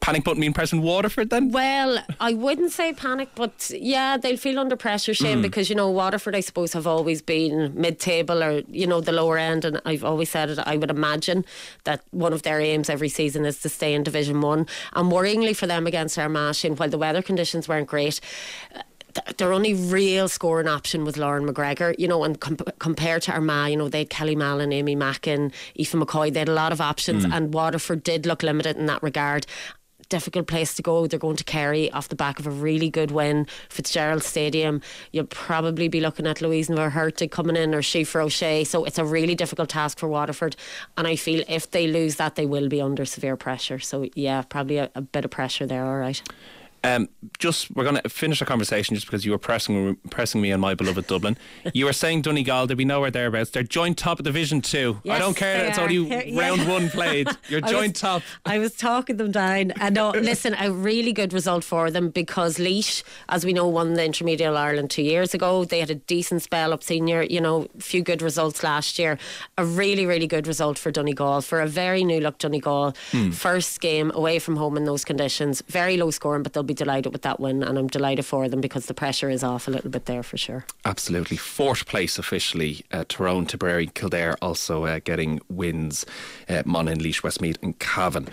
[0.00, 1.50] panic button mean pressing Waterford then?
[1.50, 5.42] Well, I wouldn't say panic, but yeah, they'll feel under pressure, Shane, mm.
[5.42, 9.38] because you know Waterford, I suppose, have always been mid-table or you know the lower
[9.38, 10.58] end, and I've always said it.
[10.60, 11.44] I would imagine
[11.84, 14.66] that one of their aims every season is to stay in Division One.
[14.94, 18.20] And worryingly for them against Armagh, Shane, while the weather conditions weren't great
[19.38, 23.70] their only real scoring option was Lauren McGregor, you know, and com- compared to Armagh,
[23.70, 26.80] you know, they had Kelly Mallon, Aimee Mackin, Aoife McCoy, they had a lot of
[26.80, 27.32] options, mm.
[27.32, 29.46] and Waterford did look limited in that regard
[30.08, 31.06] difficult place to go.
[31.06, 33.46] They're going to Kerry off the back of a really good win.
[33.68, 34.80] Fitzgerald Stadium.
[35.12, 38.64] You'll probably be looking at Louise Ní Mhuircheartaigh coming in or Síofra O'Shea.
[38.64, 40.56] So it's a really difficult task for Waterford.
[40.96, 43.78] And I feel if they lose that, they will be under severe pressure.
[43.78, 45.84] So yeah, probably a, a bit of pressure there.
[45.84, 46.22] All right.
[46.86, 47.08] Um,
[47.38, 50.60] just we're going to finish our conversation just because you were pressing pressing me on
[50.60, 51.36] my beloved Dublin.
[51.74, 53.50] you were saying Donegal, there'd be nowhere thereabouts.
[53.50, 55.00] They're joint top of Division Two.
[55.02, 56.40] Yes, I don't care that it's only yeah.
[56.40, 57.28] round one played.
[57.48, 58.22] You're joint was, top.
[58.44, 59.72] I was talking them down.
[59.72, 63.94] And no, listen, a really good result for them because Laois, as we know, won
[63.94, 65.64] the Intermediate Ireland two years ago.
[65.64, 67.22] They had a decent spell up senior.
[67.22, 69.18] You know, a few good results last year.
[69.58, 72.94] A really, really good result for Donegal for a very new look Donegal.
[73.10, 73.30] Hmm.
[73.30, 75.62] First game away from home in those conditions.
[75.66, 78.60] Very low scoring, but they'll be delighted with that win, and I'm delighted for them
[78.60, 80.64] because the pressure is off a little bit there for sure.
[80.84, 81.36] Absolutely.
[81.36, 86.06] Fourth place officially, uh, Tyrone, Tipperary, Kildare also uh, getting wins.
[86.48, 88.28] Uh, Monaghan, Laois, Westmeath, and Cavan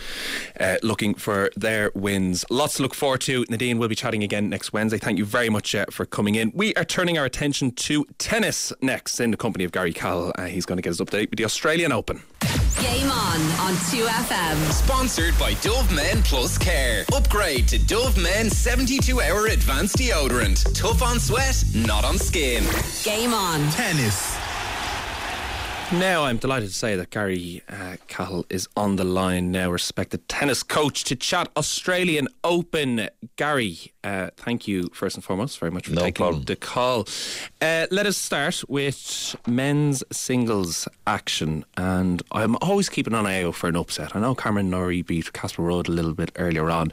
[0.60, 2.46] uh, looking for their wins.
[2.50, 3.46] Lots to look forward to.
[3.50, 4.98] Nadine will be chatting again next Wednesday.
[4.98, 6.52] Thank you very much uh, for coming in.
[6.54, 10.34] We are turning our attention to tennis next in the company of Garry Cahill.
[10.38, 12.22] Uh, he's going to get us update with the Australian Open.
[12.84, 14.58] Game on on 2FM.
[14.74, 17.06] Sponsored by Dove Men Plus Care.
[17.14, 20.62] Upgrade to Dove Men 72 hour advanced deodorant.
[20.74, 22.66] Tough on sweat, not on skin.
[23.06, 23.62] Game on.
[23.72, 24.36] Tennis.
[25.92, 30.28] Now, I'm delighted to say that Garry uh, Cahill is on the line now, respected
[30.28, 33.10] tennis coach, to chat Australian Open.
[33.36, 36.44] Garry, uh, thank you first and foremost very much for No taking problem.
[36.46, 37.08] the call.
[37.62, 43.54] Uh, let us start with men's singles action, and I'm always keeping an eye out
[43.54, 44.16] for an upset.
[44.16, 46.92] I know Cameron Norrie beat Casper Ruud a little bit earlier on.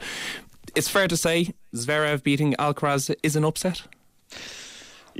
[0.75, 3.81] It's fair to say Zverev beating Alcaraz is an upset.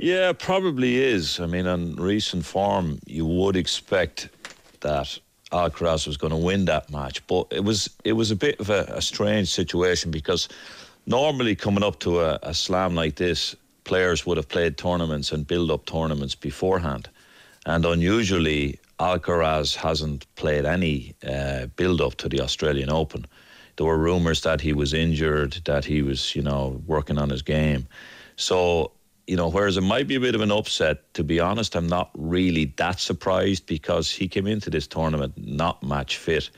[0.02, 1.38] Yeah, probably is.
[1.38, 4.30] I mean, on recent form, you would expect
[4.80, 5.16] that
[5.52, 8.68] Alcaraz was going to win that match, but it was it was a bit of
[8.68, 10.48] a, a strange situation because
[11.06, 15.46] normally coming up to a, a slam like this, players would have played tournaments and
[15.46, 17.08] build up tournaments beforehand,
[17.66, 23.24] and unusually Alcaraz hasn't played any uh, build up to the Australian Open.
[23.76, 27.42] There were rumours that he was injured, that he was, you know, working on his
[27.42, 27.86] game.
[28.34, 28.90] So
[29.26, 31.86] you know, whereas it might be a bit of an upset, to be honest, I'm
[31.86, 36.50] not really that surprised because he came into this tournament not match fit,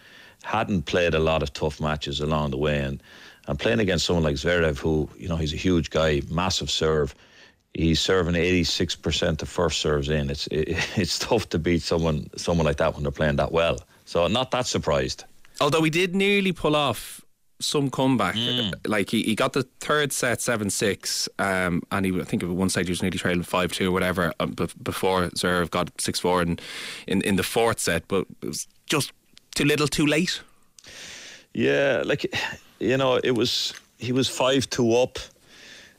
[0.43, 3.03] hadn't played a lot of tough matches along the way, and
[3.47, 7.15] and playing against someone like Zverev, who you know he's a huge guy, massive serve.
[7.75, 10.31] He's serving 86% of first serves in.
[10.31, 13.79] It's it, it's tough to beat someone someone like that when they're playing that well.
[14.07, 15.25] So not that surprised.
[15.61, 17.24] Although he did nearly pull off
[17.65, 18.37] some comeback.
[18.87, 22.49] Like he, he got the third set seven six, um, and he I think at
[22.49, 25.91] one stage he was nearly trailing five two or whatever um, bef- before Zverev got
[26.01, 26.59] six four in,
[27.07, 29.13] in in the fourth set, but it was just
[29.55, 30.43] too little, too late.
[31.53, 32.35] Yeah, like
[32.81, 35.19] you know, it was he was five two up,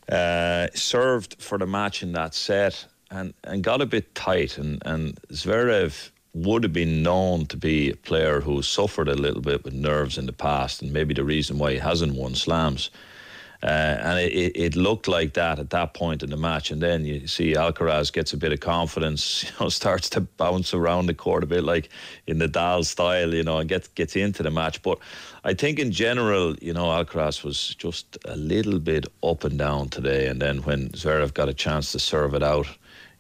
[0.10, 4.82] uh, served for the match in that set, and and got a bit tight, and
[4.86, 9.64] and Zverev would have been known to be a player who suffered a little bit
[9.64, 12.92] with nerves in the past, and maybe the reason why he hasn't won slams.
[13.64, 17.06] Uh, and it, it, looked like that at that point in the match, and then
[17.06, 21.14] you see Alcaraz gets a bit of confidence, you know, starts to bounce around the
[21.14, 21.90] court a bit like
[22.28, 24.82] in the Dahl style, you know, and gets gets into the match.
[24.82, 25.00] But
[25.46, 29.88] I think in general, you know, Alcaraz was just a little bit up and down
[29.88, 32.68] today, and then when Zverev got a chance to serve it out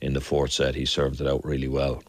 [0.01, 2.03] in the fourth set, he served it out really well.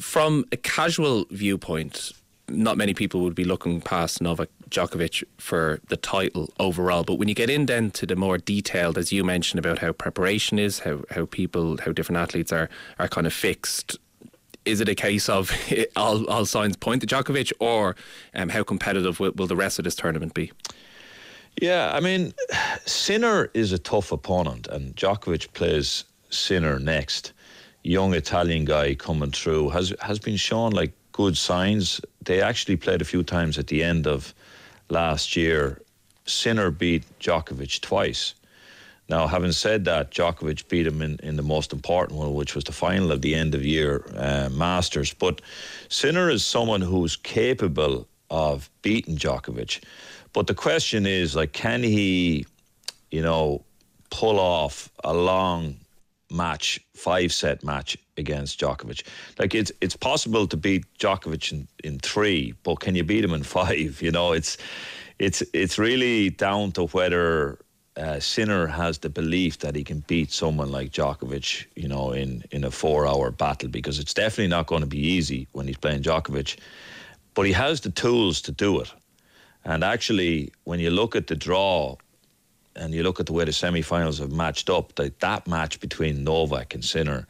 [0.00, 2.12] From a casual viewpoint,
[2.48, 7.04] not many people would be looking past Novak Djokovic for the title overall.
[7.04, 9.92] But when you get in then to the more detailed, as you mentioned about how
[9.92, 12.68] preparation is, how how people, how different athletes are
[12.98, 13.98] are kind of fixed.
[14.64, 15.52] Is it a case of
[15.96, 17.96] all, all signs point to Djokovic, or
[18.34, 20.52] um, how competitive will, will the rest of this tournament be?
[21.60, 22.32] Yeah, I mean,
[22.86, 27.32] Sinner is a tough opponent, and Djokovic plays Sinner next.
[27.84, 32.00] Young Italian guy coming through has has been shown like good signs.
[32.22, 34.34] They actually played a few times at the end of
[34.88, 35.80] last year.
[36.24, 38.34] Sinner beat Djokovic twice.
[39.10, 42.64] Now, having said that, Djokovic beat him in, in the most important one, which was
[42.64, 45.12] the final of the end of year uh, Masters.
[45.12, 45.42] But
[45.90, 49.84] Sinner is someone who's capable of beating Djokovic.
[50.32, 52.46] But the question is, like, can he,
[53.10, 53.62] you know,
[54.08, 55.76] pull off a long
[56.30, 59.02] match, five set match against Djokovic?
[59.38, 63.34] Like, it's it's possible to beat Djokovic in, in three, but can you beat him
[63.34, 64.00] in five?
[64.02, 64.56] You know, it's
[65.18, 67.58] it's it's really down to whether
[67.96, 72.42] uh, Sinner has the belief that he can beat someone like Djokovic, you know, in,
[72.50, 75.76] in a four hour battle because it's definitely not going to be easy when he's
[75.76, 76.58] playing Djokovic.
[77.34, 78.92] But he has the tools to do it.
[79.64, 81.96] And actually, when you look at the draw
[82.76, 85.80] and you look at the way the semi finals have matched up, that, that match
[85.80, 87.26] between Novak and Sinner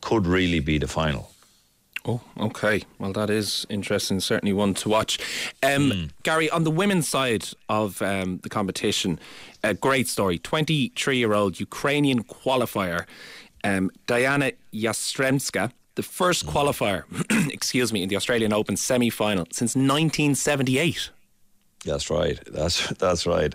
[0.00, 1.30] could really be the final.
[2.06, 2.82] Oh, okay.
[2.98, 4.20] Well, that is interesting.
[4.20, 5.18] Certainly one to watch.
[5.62, 9.18] Um, Garry, on the women's side of um, the competition,
[9.62, 10.38] a great story.
[10.38, 13.06] 23 year old Ukrainian qualifier,
[13.64, 17.04] um, Diana Yastremska, the first qualifier,
[17.52, 21.10] excuse me, in the Australian Open semi final since 1978.
[21.84, 22.38] That's right.
[22.46, 23.54] That's that's right.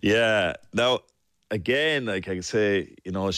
[0.00, 0.54] Yeah.
[0.72, 1.00] Now,
[1.50, 3.30] again, like I say, you know,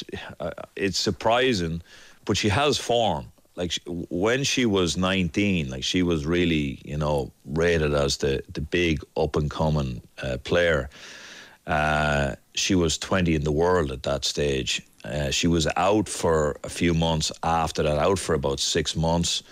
[0.77, 1.83] it's, surprising,
[2.25, 3.27] but she has form.
[3.57, 3.73] Like
[4.09, 9.03] when she was 19, like she was really, you know, rated as the the big
[9.17, 10.89] up and coming uh, player.
[11.67, 14.83] Uh, she was 20 in the world at that stage.
[15.05, 19.43] Uh, she was out for a few months after that, out for about six months.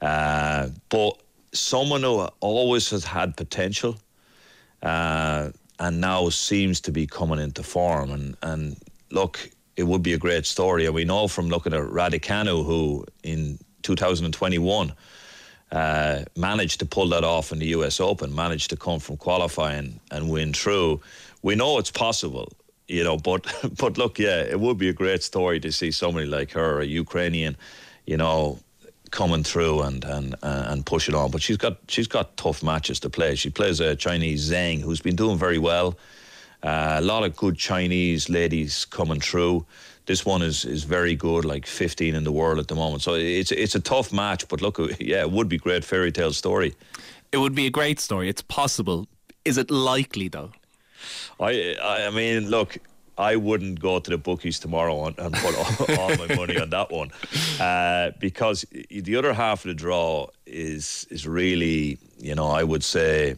[0.00, 1.20] Uh, but
[1.52, 3.96] someone who always has had potential
[4.82, 8.10] uh, and now seems to be coming into form.
[8.10, 8.76] And, and
[9.10, 10.86] look, it would be a great story.
[10.86, 14.92] And we know from looking at Raducanu, who in 2021
[15.72, 20.00] uh, managed to pull that off in the US Open, managed to come from qualifying
[20.10, 21.00] and win through.
[21.42, 22.52] We know it's possible,
[22.88, 23.46] you know, but
[23.78, 26.84] but look, yeah, it would be a great story to see somebody like her, a
[26.84, 27.56] Ukrainian,
[28.06, 28.58] you know,
[29.10, 31.30] coming through and and uh, and push it on.
[31.30, 33.34] But she's got she's got tough matches to play.
[33.34, 35.98] She plays a Chinese Zheng who's been doing very well.
[36.62, 39.64] Uh, a lot of good Chinese ladies coming through.
[40.06, 43.02] This one is, is very good, like 15 in the world at the moment.
[43.02, 46.32] So it's it's a tough match, but look, yeah, it would be great fairy tale
[46.32, 46.74] story.
[47.32, 48.28] It would be a great story.
[48.28, 49.06] It's possible.
[49.44, 50.50] Is it likely though?
[51.38, 52.78] I I mean, look,
[53.20, 56.70] I wouldn't go to the bookies tomorrow and, and put all, all, my money on
[56.70, 57.10] that one
[57.60, 62.82] uh, because the other half of the draw is is really, you know, I would
[62.82, 63.36] say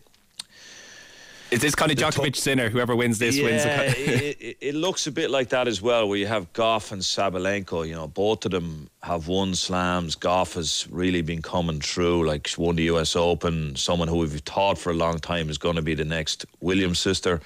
[1.52, 2.70] is this kind of Djokovic Sinner?
[2.70, 3.62] Whoever wins this yeah, wins.
[3.98, 7.02] it, it, it, looks a bit like that as well, where you have Gauff and
[7.02, 7.86] Sabalenka.
[7.86, 10.16] You know, both of them have won slams.
[10.16, 13.14] Gauff has really been coming through, like won the U.S.
[13.14, 13.76] Open.
[13.76, 16.98] Someone who we've thought for a long time is going to be the next Williams
[16.98, 17.42] sister.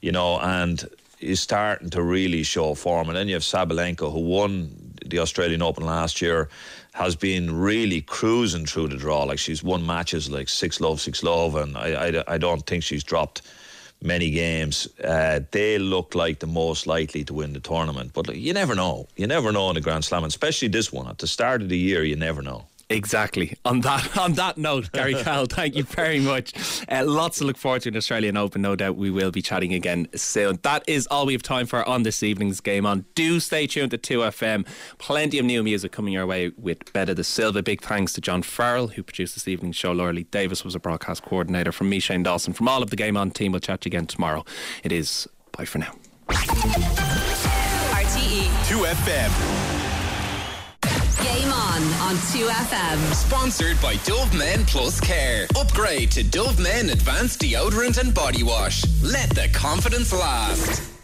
[0.00, 0.88] You know, and
[1.20, 3.08] is starting to really show form.
[3.08, 6.48] And then you have Sabalenka, who won the Australian Open last year,
[6.92, 9.24] has been really cruising through the draw.
[9.24, 12.82] Like she's won matches like six love, six love, and I, I, I don't think
[12.82, 13.42] she's dropped
[14.02, 14.88] many games.
[15.02, 18.12] Uh, they look like the most likely to win the tournament.
[18.14, 19.06] But like, you never know.
[19.16, 21.06] You never know in a Grand Slam, especially this one.
[21.08, 22.66] At the start of the year, you never know.
[22.90, 23.56] Exactly.
[23.64, 26.52] On that on that note, Garry Cahill, thank you very much.
[26.88, 28.60] Uh, lots to look forward to in the Australian Open.
[28.60, 30.58] No doubt we will be chatting again soon.
[30.62, 33.04] That is all we have time for on this evening's game on.
[33.14, 34.66] Do stay tuned to 2FM.
[34.98, 37.62] Plenty of new music coming your way with Better the Silva.
[37.62, 39.92] Big thanks to John Farrell, who produced this evening's show.
[39.92, 41.70] Laura Lee Davis was a broadcast coordinator.
[41.70, 42.52] From me, Shane Dawson.
[42.52, 44.44] From all of the Game On team, we'll chat to you again tomorrow.
[44.82, 45.94] It is bye for now.
[47.92, 49.79] RTE 2FM.
[51.22, 53.14] Game on on 2FM.
[53.14, 55.46] Sponsored by Dove Men Plus Care.
[55.56, 58.84] Upgrade to Dove Men Advanced Deodorant and Body Wash.
[59.02, 60.99] Let the confidence last.